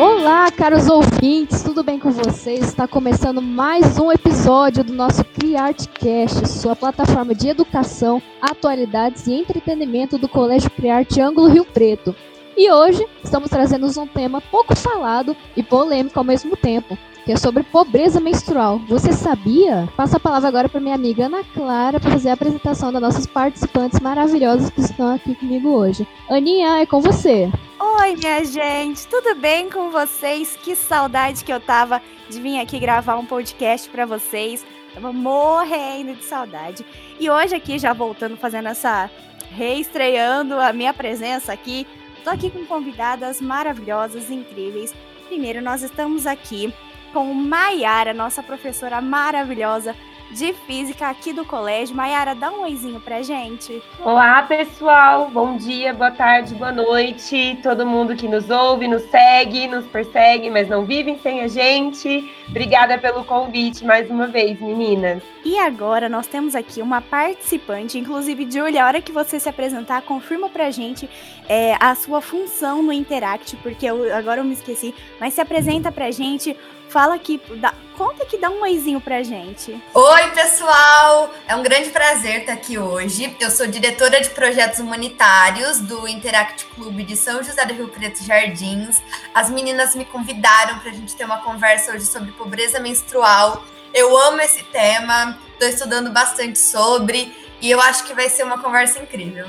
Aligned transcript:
Olá, 0.00 0.50
caros 0.50 0.88
ouvintes, 0.88 1.62
tudo 1.62 1.82
bem 1.82 1.98
com 1.98 2.10
vocês? 2.10 2.60
Está 2.64 2.88
começando 2.88 3.42
mais 3.42 3.98
um 3.98 4.10
episódio 4.10 4.82
do 4.82 4.94
nosso 4.94 5.22
CriArtCast, 5.22 6.48
sua 6.48 6.74
plataforma 6.74 7.34
de 7.34 7.48
educação, 7.48 8.22
atualidades 8.40 9.26
e 9.26 9.34
entretenimento 9.34 10.16
do 10.16 10.26
Colégio 10.26 10.70
CriArte 10.70 11.20
Ângulo 11.20 11.48
Rio 11.48 11.66
Preto. 11.66 12.16
E 12.56 12.72
hoje 12.72 13.06
estamos 13.22 13.50
trazendo 13.50 13.86
um 14.00 14.06
tema 14.06 14.40
pouco 14.40 14.74
falado 14.74 15.36
e 15.54 15.62
polêmico 15.62 16.18
ao 16.18 16.24
mesmo 16.24 16.56
tempo, 16.56 16.96
que 17.24 17.32
é 17.32 17.36
sobre 17.36 17.62
pobreza 17.62 18.20
menstrual. 18.20 18.78
Você 18.88 19.12
sabia? 19.12 19.88
Passo 19.96 20.16
a 20.16 20.20
palavra 20.20 20.48
agora 20.48 20.68
para 20.68 20.80
minha 20.80 20.94
amiga 20.94 21.26
Ana 21.26 21.44
Clara 21.54 22.00
para 22.00 22.10
fazer 22.10 22.30
a 22.30 22.34
apresentação 22.34 22.92
das 22.92 23.02
nossas 23.02 23.26
participantes 23.26 24.00
maravilhosas 24.00 24.70
que 24.70 24.80
estão 24.80 25.14
aqui 25.14 25.34
comigo 25.34 25.70
hoje. 25.70 26.06
Aninha, 26.28 26.80
é 26.80 26.86
com 26.86 27.00
você. 27.00 27.50
Oi, 27.78 28.16
minha 28.16 28.44
gente, 28.44 29.06
tudo 29.06 29.34
bem 29.36 29.70
com 29.70 29.90
vocês? 29.90 30.56
Que 30.62 30.74
saudade 30.74 31.44
que 31.44 31.52
eu 31.52 31.60
tava 31.60 32.00
de 32.28 32.40
vir 32.40 32.58
aqui 32.58 32.78
gravar 32.78 33.16
um 33.16 33.26
podcast 33.26 33.88
para 33.88 34.06
vocês. 34.06 34.64
Tava 34.94 35.12
morrendo 35.12 36.14
de 36.14 36.24
saudade. 36.24 36.84
E 37.18 37.30
hoje 37.30 37.54
aqui, 37.54 37.78
já 37.78 37.92
voltando, 37.92 38.36
fazendo 38.36 38.68
essa 38.68 39.10
reestreando 39.50 40.58
a 40.58 40.72
minha 40.72 40.94
presença 40.94 41.52
aqui, 41.52 41.86
tô 42.24 42.30
aqui 42.30 42.50
com 42.50 42.64
convidadas 42.66 43.40
maravilhosas, 43.40 44.30
incríveis. 44.30 44.94
Primeiro, 45.28 45.60
nós 45.60 45.82
estamos 45.82 46.26
aqui 46.26 46.72
com 47.12 47.32
Maiara, 47.34 48.14
nossa 48.14 48.42
professora 48.42 49.00
maravilhosa 49.00 49.94
de 50.30 50.52
física 50.52 51.08
aqui 51.08 51.32
do 51.32 51.44
colégio. 51.44 51.94
Maiara, 51.94 52.34
dá 52.34 52.50
um 52.50 52.62
oizinho 52.62 53.00
pra 53.00 53.22
gente. 53.22 53.82
Olá, 54.00 54.42
pessoal. 54.42 55.28
Bom 55.28 55.56
dia, 55.56 55.92
boa 55.92 56.10
tarde, 56.10 56.54
boa 56.54 56.72
noite. 56.72 57.58
Todo 57.62 57.86
mundo 57.86 58.14
que 58.14 58.28
nos 58.28 58.48
ouve, 58.48 58.86
nos 58.86 59.02
segue, 59.10 59.66
nos 59.66 59.86
persegue, 59.86 60.48
mas 60.48 60.68
não 60.68 60.84
vivem 60.84 61.18
sem 61.18 61.40
a 61.40 61.48
gente. 61.48 62.32
Obrigada 62.48 62.96
pelo 62.98 63.24
convite 63.24 63.84
mais 63.84 64.08
uma 64.08 64.26
vez, 64.26 64.60
meninas. 64.60 65.22
E 65.44 65.58
agora 65.58 66.08
nós 66.08 66.26
temos 66.26 66.54
aqui 66.54 66.82
uma 66.82 67.00
participante, 67.00 67.98
inclusive, 67.98 68.48
Julia, 68.50 68.84
a 68.84 68.86
hora 68.86 69.00
que 69.00 69.10
você 69.10 69.40
se 69.40 69.48
apresentar, 69.48 70.02
confirma 70.02 70.48
pra 70.48 70.70
gente 70.70 71.08
é, 71.48 71.74
a 71.80 71.94
sua 71.94 72.20
função 72.20 72.82
no 72.82 72.92
Interact, 72.92 73.56
porque 73.56 73.86
eu, 73.86 74.14
agora 74.14 74.40
eu 74.40 74.44
me 74.44 74.52
esqueci, 74.52 74.94
mas 75.18 75.34
se 75.34 75.40
apresenta 75.40 75.90
pra 75.90 76.10
gente 76.10 76.56
Fala 76.90 77.14
aqui, 77.14 77.40
dá, 77.58 77.72
conta 77.96 78.26
que 78.26 78.36
dá 78.36 78.50
um 78.50 78.62
oizinho 78.62 79.00
pra 79.00 79.22
gente. 79.22 79.80
Oi, 79.94 80.30
pessoal! 80.32 81.32
É 81.46 81.54
um 81.54 81.62
grande 81.62 81.90
prazer 81.90 82.40
estar 82.40 82.52
aqui 82.52 82.78
hoje. 82.78 83.36
Eu 83.38 83.48
sou 83.48 83.68
diretora 83.68 84.20
de 84.20 84.28
projetos 84.30 84.80
humanitários 84.80 85.78
do 85.78 86.08
Interact 86.08 86.66
Clube 86.74 87.04
de 87.04 87.14
São 87.14 87.44
José 87.44 87.64
do 87.64 87.74
Rio 87.74 87.86
Preto 87.86 88.24
Jardins. 88.24 89.00
As 89.32 89.48
meninas 89.48 89.94
me 89.94 90.04
convidaram 90.04 90.80
para 90.80 90.90
a 90.90 90.92
gente 90.92 91.14
ter 91.14 91.24
uma 91.24 91.38
conversa 91.38 91.92
hoje 91.92 92.06
sobre 92.06 92.32
pobreza 92.32 92.80
menstrual. 92.80 93.64
Eu 93.94 94.18
amo 94.18 94.40
esse 94.40 94.64
tema, 94.64 95.38
estou 95.52 95.68
estudando 95.68 96.10
bastante 96.10 96.58
sobre 96.58 97.32
e 97.60 97.70
eu 97.70 97.80
acho 97.80 98.02
que 98.02 98.14
vai 98.14 98.28
ser 98.28 98.42
uma 98.42 98.58
conversa 98.58 98.98
incrível. 98.98 99.46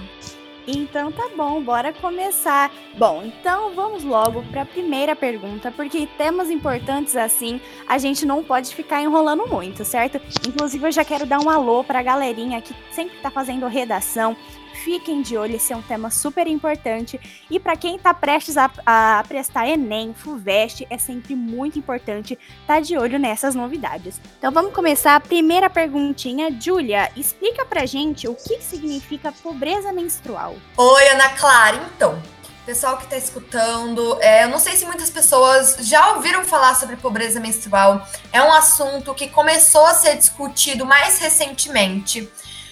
Então 0.73 1.11
tá 1.11 1.29
bom, 1.35 1.61
bora 1.61 1.91
começar. 1.91 2.71
Bom, 2.97 3.23
então 3.25 3.73
vamos 3.73 4.03
logo 4.03 4.41
para 4.43 4.61
a 4.61 4.65
primeira 4.65 5.15
pergunta, 5.15 5.71
porque 5.71 6.07
temas 6.17 6.49
importantes 6.49 7.15
assim 7.15 7.59
a 7.87 7.97
gente 7.97 8.25
não 8.25 8.43
pode 8.43 8.73
ficar 8.73 9.01
enrolando 9.01 9.45
muito, 9.47 9.83
certo? 9.83 10.21
Inclusive 10.47 10.87
eu 10.87 10.91
já 10.91 11.03
quero 11.03 11.25
dar 11.25 11.39
um 11.39 11.49
alô 11.49 11.83
para 11.83 11.99
a 11.99 12.03
galerinha 12.03 12.61
que 12.61 12.73
sempre 12.91 13.17
tá 13.17 13.29
fazendo 13.29 13.67
redação, 13.67 14.35
Fiquem 14.83 15.21
de 15.21 15.37
olho, 15.37 15.57
esse 15.57 15.71
é 15.71 15.75
um 15.77 15.81
tema 15.81 16.09
super 16.09 16.47
importante. 16.47 17.19
E 17.51 17.59
para 17.59 17.75
quem 17.75 17.97
está 17.97 18.15
prestes 18.15 18.57
a, 18.57 18.69
a, 18.83 19.23
prestar 19.27 19.67
Enem, 19.67 20.11
FUVEST, 20.11 20.87
é 20.89 20.97
sempre 20.97 21.35
muito 21.35 21.77
importante 21.77 22.33
estar 22.33 22.75
tá 22.75 22.79
de 22.79 22.97
olho 22.97 23.19
nessas 23.19 23.53
novidades. 23.53 24.19
Então 24.39 24.51
vamos 24.51 24.73
começar 24.73 25.15
a 25.15 25.19
primeira 25.19 25.69
perguntinha. 25.69 26.49
Júlia, 26.59 27.11
explica 27.15 27.63
pra 27.63 27.85
gente 27.85 28.27
o 28.27 28.33
que 28.33 28.59
significa 28.59 29.31
pobreza 29.31 29.93
menstrual. 29.93 30.55
Oi, 30.75 31.07
Ana 31.09 31.29
Clara. 31.29 31.77
Então, 31.95 32.19
pessoal 32.65 32.97
que 32.97 33.03
está 33.03 33.17
escutando, 33.17 34.17
é, 34.19 34.45
eu 34.45 34.49
não 34.49 34.57
sei 34.57 34.75
se 34.75 34.85
muitas 34.85 35.11
pessoas 35.11 35.77
já 35.81 36.15
ouviram 36.15 36.43
falar 36.43 36.73
sobre 36.73 36.95
pobreza 36.95 37.39
menstrual. 37.39 38.03
É 38.33 38.41
um 38.41 38.51
assunto 38.51 39.13
que 39.13 39.27
começou 39.27 39.85
a 39.85 39.93
ser 39.93 40.17
discutido 40.17 40.87
mais 40.87 41.19
recentemente 41.19 42.27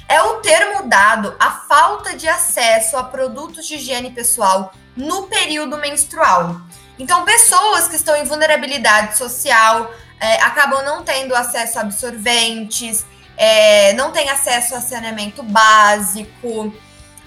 é 0.09 0.21
o 0.23 0.37
termo 0.37 0.89
dado 0.89 1.35
à 1.39 1.51
falta 1.51 2.15
de 2.15 2.27
acesso 2.27 2.97
a 2.97 3.03
produtos 3.03 3.67
de 3.67 3.75
higiene 3.75 4.09
pessoal 4.09 4.73
no 4.97 5.27
período 5.27 5.77
menstrual. 5.77 6.59
Então, 6.97 7.23
pessoas 7.23 7.87
que 7.87 7.95
estão 7.95 8.15
em 8.15 8.25
vulnerabilidade 8.25 9.17
social 9.17 9.93
é, 10.19 10.41
acabam 10.41 10.83
não 10.83 11.03
tendo 11.03 11.33
acesso 11.35 11.77
a 11.77 11.83
absorventes, 11.83 13.05
é, 13.37 13.93
não 13.93 14.11
têm 14.11 14.29
acesso 14.29 14.75
a 14.75 14.81
saneamento 14.81 15.43
básico 15.43 16.73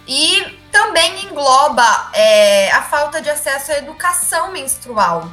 e 0.07 0.59
também 0.71 1.25
engloba 1.25 2.11
é, 2.13 2.71
a 2.73 2.83
falta 2.83 3.23
de 3.23 3.31
acesso 3.31 3.73
à 3.73 3.79
educação 3.79 4.51
menstrual, 4.51 5.31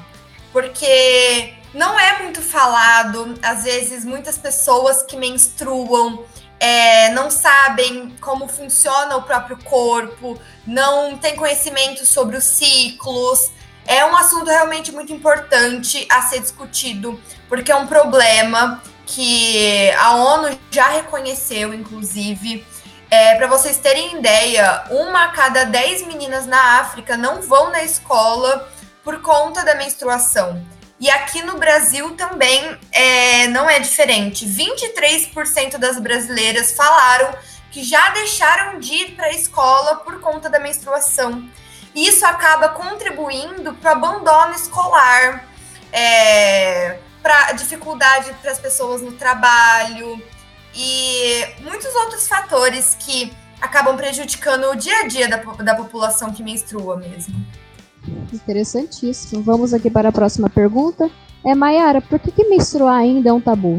porque 0.54 1.56
não 1.74 2.00
é 2.00 2.20
muito 2.20 2.42
falado, 2.42 3.38
às 3.42 3.64
vezes, 3.64 4.06
muitas 4.06 4.38
pessoas 4.38 5.04
que 5.04 5.18
menstruam 5.18 6.24
é, 6.60 7.10
não 7.10 7.32
sabem 7.32 8.16
como 8.20 8.48
funciona 8.48 9.16
o 9.16 9.24
próprio 9.24 9.58
corpo, 9.64 10.40
não 10.68 11.18
têm 11.18 11.36
conhecimento 11.36 12.06
sobre 12.06 12.36
os 12.36 12.44
ciclos. 12.44 13.52
É 13.88 14.06
um 14.06 14.16
assunto 14.16 14.48
realmente 14.48 14.92
muito 14.92 15.14
importante 15.14 16.06
a 16.12 16.22
ser 16.24 16.42
discutido, 16.42 17.20
porque 17.48 17.72
é 17.72 17.76
um 17.76 17.88
problema 17.88 18.82
que 19.06 19.90
a 19.92 20.16
ONU 20.16 20.60
já 20.70 20.88
reconheceu, 20.90 21.74
inclusive. 21.74 22.66
É, 23.10 23.36
Para 23.36 23.48
vocês 23.48 23.78
terem 23.78 24.20
ideia, 24.20 24.84
uma 24.92 25.26
a 25.26 25.28
cada 25.30 25.64
dez 25.64 26.06
meninas 26.06 26.46
na 26.46 26.80
África 26.80 27.18
não 27.18 27.42
vão 27.42 27.72
na 27.72 27.84
escola 27.84 28.70
por 29.04 29.22
conta 29.22 29.64
da 29.66 29.74
menstruação. 29.74 30.64
E 31.00 31.10
aqui 31.10 31.42
no 31.42 31.58
Brasil 31.58 32.16
também 32.16 32.78
é, 32.92 33.48
não 33.48 33.70
é 33.70 33.80
diferente. 33.80 34.46
23% 34.46 35.78
das 35.78 35.98
brasileiras 36.00 36.74
falaram 36.74 37.34
que 37.72 37.84
já 37.84 38.10
deixaram 38.10 38.80
de 38.80 38.94
ir 38.94 39.16
para 39.16 39.28
a 39.28 39.32
escola 39.32 39.98
por 39.98 40.20
conta 40.20 40.50
da 40.50 40.60
menstruação. 40.60 41.48
Isso 41.96 42.26
acaba 42.26 42.70
contribuindo 42.70 43.74
para 43.76 43.92
o 43.92 43.94
abandono 43.94 44.54
escolar, 44.54 45.46
é, 45.92 47.00
para 47.22 47.54
dificuldade 47.54 48.34
para 48.42 48.52
as 48.52 48.60
pessoas 48.60 49.02
no 49.02 49.14
trabalho 49.14 50.22
e 50.76 51.46
muitos 51.62 51.94
outros 51.96 52.28
fatores 52.28 52.96
que 53.00 53.34
acabam 53.62 53.96
prejudicando 53.98 54.70
o 54.70 54.76
dia 54.76 55.00
a 55.00 55.08
dia 55.08 55.28
da, 55.28 55.38
da 55.38 55.76
população 55.76 56.34
que 56.34 56.44
menstrua 56.44 56.98
mesmo. 56.98 57.36
Interessantíssimo. 58.34 59.42
Vamos 59.42 59.74
aqui 59.74 59.90
para 59.90 60.10
a 60.10 60.12
próxima 60.12 60.50
pergunta. 60.50 61.10
É, 61.46 61.56
Mayara, 61.56 62.02
por 62.02 62.20
que, 62.20 62.32
que 62.32 62.50
menstruar 62.50 62.98
ainda 62.98 63.30
é 63.30 63.34
um 63.34 63.42
tabu? 63.42 63.78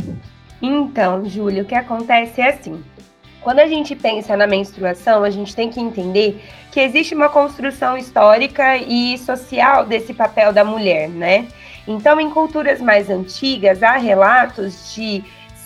Então, 0.63 1.25
Júlia, 1.25 1.63
o 1.63 1.67
que 1.67 1.75
acontece 1.75 2.41
é 2.41 2.51
assim. 2.51 2.83
Quando 3.41 3.61
a 3.61 3.67
gente 3.67 3.97
pensa 3.97 4.37
na 4.37 4.47
menstruação, 4.47 5.25
a 5.25 5.31
gente 5.31 5.57
tem 5.57 5.71
que 5.71 5.81
entender 5.81 6.43
que 6.71 6.79
existe 6.81 7.15
uma 7.15 7.29
construção 7.29 7.97
histórica 7.97 8.77
e 8.77 9.17
social 9.19 9.87
desse 9.87 10.13
papel 10.13 10.53
da 10.53 10.63
mulher, 10.63 11.09
né? 11.09 11.49
Então, 11.89 12.21
em 12.21 12.29
culturas 12.29 12.81
mais 12.81 13.09
antigas, 13.09 13.83
há 13.83 13.97
relatos 13.97 14.95
de 14.95 15.25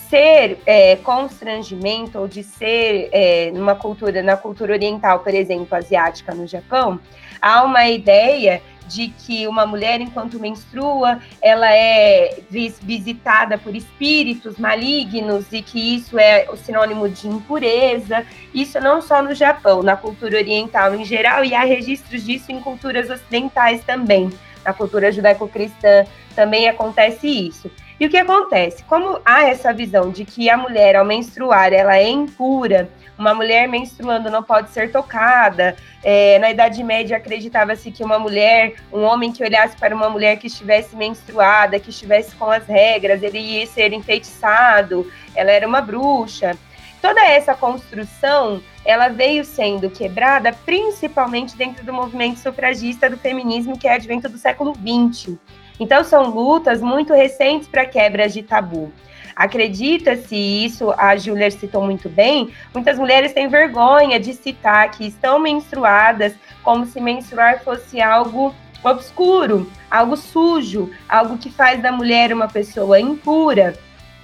ser 0.09 0.57
é, 0.65 0.95
constrangimento 0.97 2.17
ou 2.17 2.27
de 2.27 2.43
ser 2.43 3.09
é, 3.11 3.51
numa 3.51 3.75
cultura, 3.75 4.23
na 4.23 4.37
cultura 4.37 4.73
oriental, 4.73 5.19
por 5.19 5.33
exemplo, 5.33 5.75
asiática 5.75 6.33
no 6.33 6.47
Japão, 6.47 6.99
há 7.45 7.63
uma 7.63 7.87
ideia 7.87 8.59
de 8.87 9.09
que 9.09 9.47
uma 9.47 9.65
mulher, 9.65 10.01
enquanto 10.01 10.39
menstrua, 10.39 11.19
ela 11.41 11.71
é 11.71 12.39
visitada 12.49 13.57
por 13.57 13.75
espíritos 13.75 14.57
malignos 14.57 15.45
e 15.51 15.61
que 15.61 15.95
isso 15.95 16.17
é 16.17 16.47
o 16.51 16.57
sinônimo 16.57 17.07
de 17.07 17.27
impureza. 17.27 18.25
Isso 18.53 18.79
não 18.79 19.01
só 19.01 19.21
no 19.21 19.33
Japão, 19.33 19.83
na 19.83 19.95
cultura 19.95 20.37
oriental 20.37 20.95
em 20.95 21.05
geral, 21.05 21.45
e 21.45 21.53
há 21.53 21.63
registros 21.63 22.23
disso 22.23 22.51
em 22.51 22.59
culturas 22.59 23.09
ocidentais 23.09 23.83
também. 23.83 24.31
Na 24.63 24.73
cultura 24.73 25.11
judaico-cristã 25.11 26.05
também 26.35 26.67
acontece 26.67 27.27
isso. 27.27 27.69
E 27.99 28.05
o 28.05 28.09
que 28.09 28.17
acontece? 28.17 28.83
Como 28.83 29.19
há 29.23 29.47
essa 29.47 29.71
visão 29.71 30.09
de 30.09 30.25
que 30.25 30.49
a 30.49 30.57
mulher, 30.57 30.95
ao 30.95 31.05
menstruar, 31.05 31.71
ela 31.71 31.95
é 31.95 32.09
impura, 32.09 32.89
uma 33.17 33.33
mulher 33.33 33.67
menstruando 33.67 34.29
não 34.29 34.43
pode 34.43 34.69
ser 34.71 34.91
tocada. 34.91 35.75
É, 36.03 36.37
na 36.39 36.51
Idade 36.51 36.83
Média 36.83 37.17
acreditava-se 37.17 37.91
que 37.91 38.03
uma 38.03 38.19
mulher, 38.19 38.75
um 38.91 39.01
homem 39.01 39.31
que 39.31 39.43
olhasse 39.43 39.75
para 39.77 39.95
uma 39.95 40.09
mulher 40.09 40.37
que 40.37 40.47
estivesse 40.47 40.95
menstruada, 40.95 41.79
que 41.79 41.89
estivesse 41.89 42.35
com 42.35 42.49
as 42.49 42.65
regras, 42.67 43.23
ele 43.23 43.39
ia 43.39 43.65
ser 43.65 43.93
enfeitiçado, 43.93 45.09
ela 45.35 45.51
era 45.51 45.67
uma 45.67 45.81
bruxa. 45.81 46.57
Toda 47.01 47.23
essa 47.23 47.53
construção, 47.53 48.61
ela 48.83 49.09
veio 49.09 49.45
sendo 49.45 49.89
quebrada 49.89 50.51
principalmente 50.65 51.55
dentro 51.55 51.85
do 51.85 51.93
movimento 51.93 52.39
sufragista 52.39 53.09
do 53.09 53.17
feminismo 53.17 53.77
que 53.77 53.87
é 53.87 53.93
advento 53.93 54.27
do 54.27 54.37
século 54.37 54.73
XX. 54.73 55.35
Então, 55.79 56.03
são 56.03 56.29
lutas 56.29 56.81
muito 56.81 57.13
recentes 57.13 57.67
para 57.67 57.85
quebras 57.85 58.33
de 58.33 58.41
tabu. 58.41 58.91
Acredita-se 59.35 60.35
isso, 60.35 60.93
a 60.97 61.17
Júlia 61.17 61.51
citou 61.51 61.83
muito 61.83 62.07
bem, 62.07 62.51
muitas 62.73 62.97
mulheres 62.97 63.33
têm 63.33 63.49
vergonha 63.49 64.17
de 64.17 64.33
citar 64.33 64.89
que 64.91 65.05
estão 65.05 65.39
menstruadas, 65.39 66.33
como 66.63 66.85
se 66.85 67.01
menstruar 67.01 67.61
fosse 67.61 67.99
algo 68.01 68.55
obscuro, 68.81 69.69
algo 69.91 70.15
sujo, 70.15 70.89
algo 71.09 71.37
que 71.37 71.49
faz 71.49 71.81
da 71.81 71.91
mulher 71.91 72.31
uma 72.31 72.47
pessoa 72.47 72.99
impura. 72.99 73.77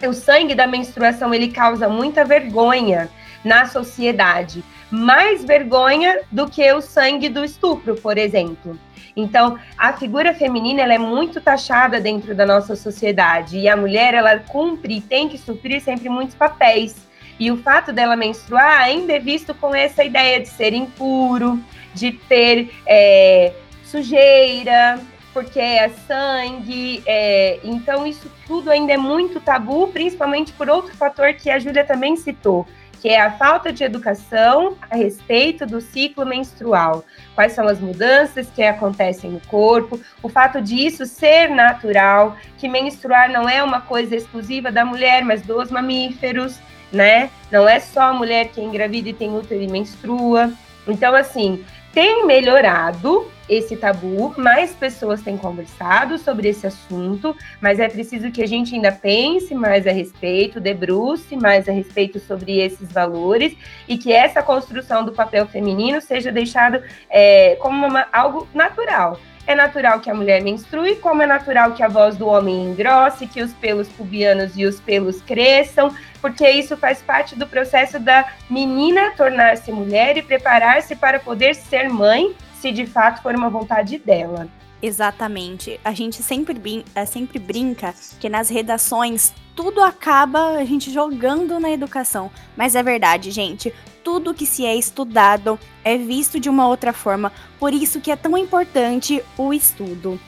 O 0.07 0.13
sangue 0.13 0.55
da 0.55 0.65
menstruação 0.65 1.33
ele 1.33 1.49
causa 1.49 1.89
muita 1.89 2.23
vergonha 2.23 3.09
na 3.43 3.65
sociedade, 3.65 4.63
mais 4.89 5.43
vergonha 5.43 6.21
do 6.31 6.49
que 6.49 6.71
o 6.71 6.81
sangue 6.81 7.27
do 7.27 7.43
estupro, 7.43 7.95
por 7.95 8.17
exemplo. 8.17 8.79
Então, 9.15 9.57
a 9.77 9.93
figura 9.93 10.33
feminina 10.33 10.81
ela 10.81 10.93
é 10.93 10.97
muito 10.97 11.41
taxada 11.41 11.99
dentro 11.99 12.33
da 12.33 12.45
nossa 12.45 12.75
sociedade 12.75 13.57
e 13.57 13.67
a 13.67 13.75
mulher 13.75 14.13
ela 14.13 14.37
cumpre 14.39 14.97
e 14.97 15.01
tem 15.01 15.27
que 15.27 15.37
suprir 15.37 15.81
sempre 15.81 16.09
muitos 16.09 16.35
papéis. 16.35 17.07
E 17.39 17.51
o 17.51 17.57
fato 17.57 17.91
dela 17.91 18.15
menstruar 18.15 18.81
ainda 18.81 19.13
é 19.13 19.19
visto 19.19 19.53
com 19.53 19.73
essa 19.73 20.03
ideia 20.03 20.39
de 20.39 20.47
ser 20.47 20.73
impuro, 20.73 21.59
de 21.93 22.11
ter 22.11 22.71
é, 22.85 23.53
sujeira, 23.83 24.99
porque 25.33 25.59
é 25.59 25.89
sangue. 25.89 27.01
É, 27.05 27.59
então, 27.63 28.05
isso 28.05 28.31
tudo 28.45 28.69
ainda 28.69 28.93
é 28.93 28.97
muito 28.97 29.39
tabu, 29.39 29.87
principalmente 29.87 30.53
por 30.53 30.69
outro 30.69 30.95
fator 30.95 31.33
que 31.33 31.49
a 31.49 31.59
Júlia 31.59 31.83
também 31.83 32.15
citou, 32.15 32.67
que 33.01 33.09
é 33.09 33.19
a 33.19 33.31
falta 33.31 33.74
de 33.74 33.83
educação 33.83 34.77
a 34.89 34.95
respeito 34.95 35.65
do 35.65 35.81
ciclo 35.81 36.24
menstrual. 36.24 37.03
Quais 37.33 37.53
são 37.53 37.68
as 37.68 37.80
mudanças 37.80 38.48
que 38.51 38.62
acontecem 38.62 39.31
no 39.31 39.39
corpo, 39.48 40.00
o 40.21 40.30
fato 40.30 40.62
disso 40.62 41.07
ser 41.07 41.50
natural, 41.50 42.38
que 42.59 42.69
menstruar 42.69 43.31
não 43.31 43.50
é 43.50 43.63
uma 43.63 43.81
coisa 43.81 44.15
exclusiva 44.15 44.71
da 44.71 44.86
mulher, 44.86 45.25
mas 45.25 45.42
dos 45.42 45.71
mamíferos, 45.71 46.59
né? 46.94 47.31
Não 47.51 47.68
é 47.68 47.80
só 47.80 48.01
a 48.01 48.13
mulher 48.13 48.50
que 48.50 48.62
engravida 48.62 49.09
e 49.09 49.13
tem 49.13 49.36
útero 49.36 49.63
e 49.63 49.68
menstrua. 49.68 50.54
Então, 50.88 51.15
assim, 51.15 51.65
tem 51.92 52.27
melhorado 52.27 53.31
esse 53.51 53.75
tabu, 53.75 54.33
mais 54.38 54.71
pessoas 54.71 55.21
têm 55.21 55.36
conversado 55.36 56.18
sobre 56.18 56.48
esse 56.48 56.65
assunto, 56.65 57.36
mas 57.59 57.81
é 57.81 57.89
preciso 57.89 58.31
que 58.31 58.42
a 58.42 58.48
gente 58.48 58.74
ainda 58.74 58.94
pense 58.94 59.53
mais 59.53 59.86
a 59.86 59.92
respeito, 59.92 60.57
debruce 60.57 61.36
mais 61.36 61.68
a 61.68 61.71
respeito 61.74 62.18
sobre 62.18 62.59
esses 62.59 62.89
valores 62.89 63.53
e 63.89 63.98
que 63.98 64.13
essa 64.13 64.42
construção 64.42 65.03
do 65.03 65.12
papel 65.12 65.45
feminino 65.48 66.00
seja 66.00 66.31
deixado 66.31 66.81
é, 67.09 67.57
como 67.57 67.86
uma, 67.86 68.07
algo 68.13 68.48
natural. 68.53 69.19
É 69.45 69.54
natural 69.54 70.00
que 70.00 70.09
a 70.09 70.13
mulher 70.13 70.42
menstrue, 70.42 70.95
como 70.95 71.21
é 71.21 71.25
natural 71.25 71.74
que 71.74 71.83
a 71.83 71.89
voz 71.89 72.15
do 72.15 72.27
homem 72.27 72.69
engrosse, 72.69 73.27
que 73.27 73.42
os 73.42 73.51
pelos 73.51 73.89
pubianos 73.89 74.56
e 74.56 74.65
os 74.65 74.80
pelos 74.80 75.21
cresçam, 75.21 75.94
porque 76.21 76.50
isso 76.50 76.77
faz 76.77 77.01
parte 77.01 77.36
do 77.36 77.45
processo 77.45 78.00
da 78.00 78.25
menina 78.50 79.12
tornar-se 79.18 79.69
mulher 79.74 80.15
e 80.15 80.21
preparar-se 80.21 80.95
para 80.95 81.19
poder 81.19 81.56
ser 81.56 81.89
mãe, 81.89 82.33
se 82.61 82.71
de 82.71 82.85
fato 82.85 83.21
for 83.23 83.35
uma 83.35 83.49
vontade 83.49 83.97
dela. 83.97 84.47
Exatamente. 84.81 85.79
A 85.83 85.91
gente 85.93 86.23
sempre, 86.23 86.53
brin 86.53 86.83
é, 86.95 87.05
sempre 87.05 87.39
brinca 87.39 87.93
que 88.19 88.29
nas 88.29 88.49
redações 88.49 89.33
tudo 89.55 89.83
acaba 89.83 90.57
a 90.57 90.65
gente 90.65 90.91
jogando 90.91 91.59
na 91.59 91.71
educação. 91.71 92.31
Mas 92.55 92.75
é 92.75 92.81
verdade, 92.81 93.31
gente. 93.31 93.73
Tudo 94.03 94.33
que 94.33 94.45
se 94.45 94.65
é 94.65 94.75
estudado 94.75 95.59
é 95.83 95.97
visto 95.97 96.39
de 96.39 96.49
uma 96.49 96.67
outra 96.67 96.93
forma. 96.93 97.31
Por 97.59 97.73
isso 97.73 97.99
que 97.99 98.11
é 98.11 98.15
tão 98.15 98.37
importante 98.37 99.23
o 99.37 99.53
estudo. 99.53 100.19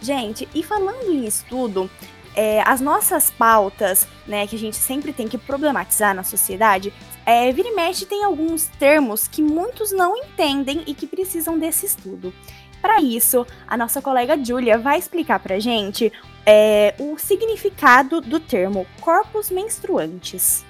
Gente, 0.00 0.46
e 0.54 0.62
falando 0.62 1.10
em 1.10 1.24
estudo, 1.24 1.90
é, 2.34 2.62
as 2.66 2.82
nossas 2.82 3.30
pautas, 3.30 4.06
né, 4.26 4.46
que 4.46 4.56
a 4.56 4.58
gente 4.58 4.76
sempre 4.76 5.10
tem 5.10 5.26
que 5.26 5.38
problematizar 5.38 6.14
na 6.14 6.22
sociedade, 6.22 6.92
é, 7.26 7.50
vira 7.52 7.68
e 7.68 7.74
mexe 7.74 8.06
tem 8.06 8.24
alguns 8.24 8.66
termos 8.78 9.26
que 9.26 9.42
muitos 9.42 9.90
não 9.90 10.16
entendem 10.16 10.84
e 10.86 10.94
que 10.94 11.08
precisam 11.08 11.58
desse 11.58 11.84
estudo. 11.84 12.32
Para 12.80 13.00
isso, 13.00 13.44
a 13.66 13.76
nossa 13.76 14.00
colega 14.00 14.42
Julia 14.42 14.78
vai 14.78 14.96
explicar 14.96 15.40
para 15.40 15.58
gente 15.58 16.12
é, 16.46 16.94
o 17.00 17.18
significado 17.18 18.20
do 18.20 18.38
termo 18.38 18.86
corpos 19.00 19.50
menstruantes. 19.50 20.64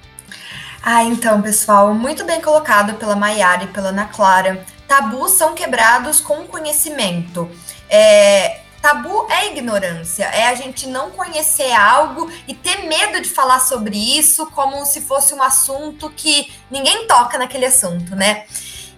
Ah, 0.83 1.05
então, 1.05 1.43
pessoal, 1.43 1.93
muito 1.93 2.25
bem 2.25 2.41
colocado 2.41 2.95
pela 2.95 3.15
Maiara 3.15 3.65
e 3.65 3.67
pela 3.67 3.89
Ana 3.89 4.07
Clara. 4.07 4.65
Tabus 4.89 5.33
são 5.33 5.53
quebrados 5.53 6.21
com 6.21 6.47
conhecimento. 6.47 7.51
É, 7.91 8.56
Tabu 8.87 9.27
é 9.29 9.49
ignorância, 9.49 10.27
é 10.27 10.47
a 10.47 10.55
gente 10.55 10.87
não 10.87 11.11
conhecer 11.11 11.73
algo 11.73 12.31
e 12.47 12.55
ter 12.55 12.87
medo 12.87 13.21
de 13.21 13.29
falar 13.29 13.59
sobre 13.59 13.97
isso 13.97 14.47
como 14.53 14.87
se 14.87 15.01
fosse 15.01 15.35
um 15.35 15.43
assunto 15.43 16.09
que 16.11 16.53
ninguém 16.71 17.05
toca 17.09 17.37
naquele 17.37 17.67
assunto, 17.67 18.15
né? 18.15 18.45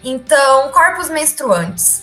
Então, 0.04 0.70
corpos 0.72 1.08
menstruantes. 1.08 2.02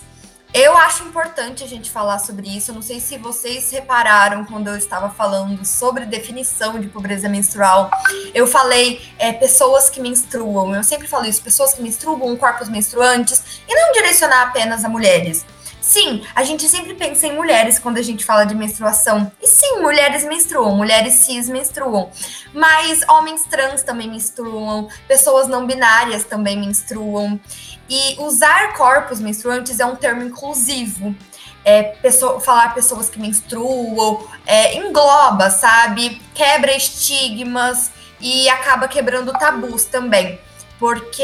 Eu 0.52 0.76
acho 0.76 1.04
importante 1.04 1.64
a 1.64 1.68
gente 1.68 1.92
falar 1.92 2.18
sobre 2.18 2.48
isso. 2.48 2.72
Eu 2.72 2.76
não 2.76 2.82
sei 2.82 3.00
se 3.00 3.20
vocês 3.20 3.70
repararam 3.70 4.46
quando 4.46 4.68
eu 4.68 4.78
estava 4.78 5.12
falando 5.12 5.64
sobre 5.64 6.06
definição 6.06 6.80
de 6.80 6.88
pobreza 6.88 7.30
menstrual. 7.30 7.92
Eu 8.34 8.48
falei 8.48 9.00
é, 9.20 9.32
pessoas 9.32 9.92
que 9.92 10.00
menstruam. 10.00 10.74
Eu 10.74 10.84
sempre 10.84 11.08
falo 11.08 11.26
isso: 11.28 11.40
pessoas 11.40 11.76
que 11.76 11.84
menstruam, 11.84 12.36
corpos 12.36 12.68
menstruantes, 12.68 13.62
e 13.68 13.76
não 13.76 13.92
direcionar 13.92 14.42
apenas 14.48 14.84
a 14.84 14.90
mulheres. 14.90 15.46
Sim, 15.86 16.24
a 16.34 16.44
gente 16.44 16.68
sempre 16.68 16.96
pensa 16.96 17.28
em 17.28 17.36
mulheres 17.36 17.78
quando 17.78 18.00
a 18.00 18.02
gente 18.02 18.26
fala 18.26 18.44
de 18.44 18.56
menstruação. 18.56 19.32
E 19.40 19.46
sim, 19.46 19.82
mulheres 19.82 20.26
menstruam, 20.26 20.76
mulheres 20.76 21.14
cis 21.14 21.48
menstruam. 21.48 22.10
Mas 22.52 23.04
homens 23.08 23.44
trans 23.46 23.84
também 23.84 24.10
menstruam, 24.10 24.90
pessoas 25.08 25.48
não 25.48 25.68
binárias 25.68 26.24
também 26.24 26.58
menstruam. 26.58 27.40
E 27.88 28.16
usar 28.18 28.74
corpos 28.74 29.20
menstruantes 29.20 29.80
é 29.80 29.86
um 29.86 29.96
termo 29.96 30.24
inclusivo. 30.24 31.16
É, 31.64 31.84
pessoa, 31.84 32.40
falar 32.40 32.74
pessoas 32.74 33.08
que 33.08 33.20
menstruam, 33.20 34.28
é, 34.44 34.78
engloba, 34.78 35.52
sabe? 35.52 36.20
Quebra 36.34 36.76
estigmas 36.76 37.92
e 38.20 38.50
acaba 38.50 38.88
quebrando 38.88 39.32
tabus 39.34 39.86
também. 39.86 40.40
Porque 40.80 41.22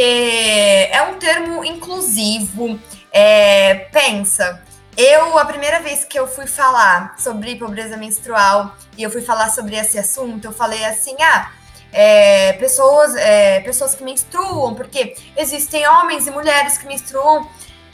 é 0.92 1.02
um 1.12 1.18
termo 1.18 1.66
inclusivo 1.66 2.80
é, 3.12 3.76
pensa, 3.92 4.62
eu, 4.98 5.38
a 5.38 5.46
primeira 5.46 5.80
vez 5.80 6.04
que 6.04 6.20
eu 6.20 6.28
fui 6.28 6.48
falar 6.48 7.16
sobre 7.18 7.56
pobreza 7.56 7.98
menstrual 7.98 8.76
e 8.98 9.04
eu 9.04 9.10
fui 9.10 9.22
falar 9.22 9.50
sobre 9.50 9.76
esse 9.76 9.98
assunto, 9.98 10.46
eu 10.46 10.52
falei 10.52 10.84
assim: 10.86 11.16
ah, 11.22 11.52
é, 11.92 12.54
pessoas, 12.54 13.16
é, 13.16 13.60
pessoas 13.62 13.96
que 13.96 14.04
menstruam, 14.04 14.76
porque 14.76 15.16
existem 15.36 15.88
homens 15.88 16.28
e 16.28 16.32
mulheres 16.32 16.78
que 16.78 16.86
menstruam 16.86 17.50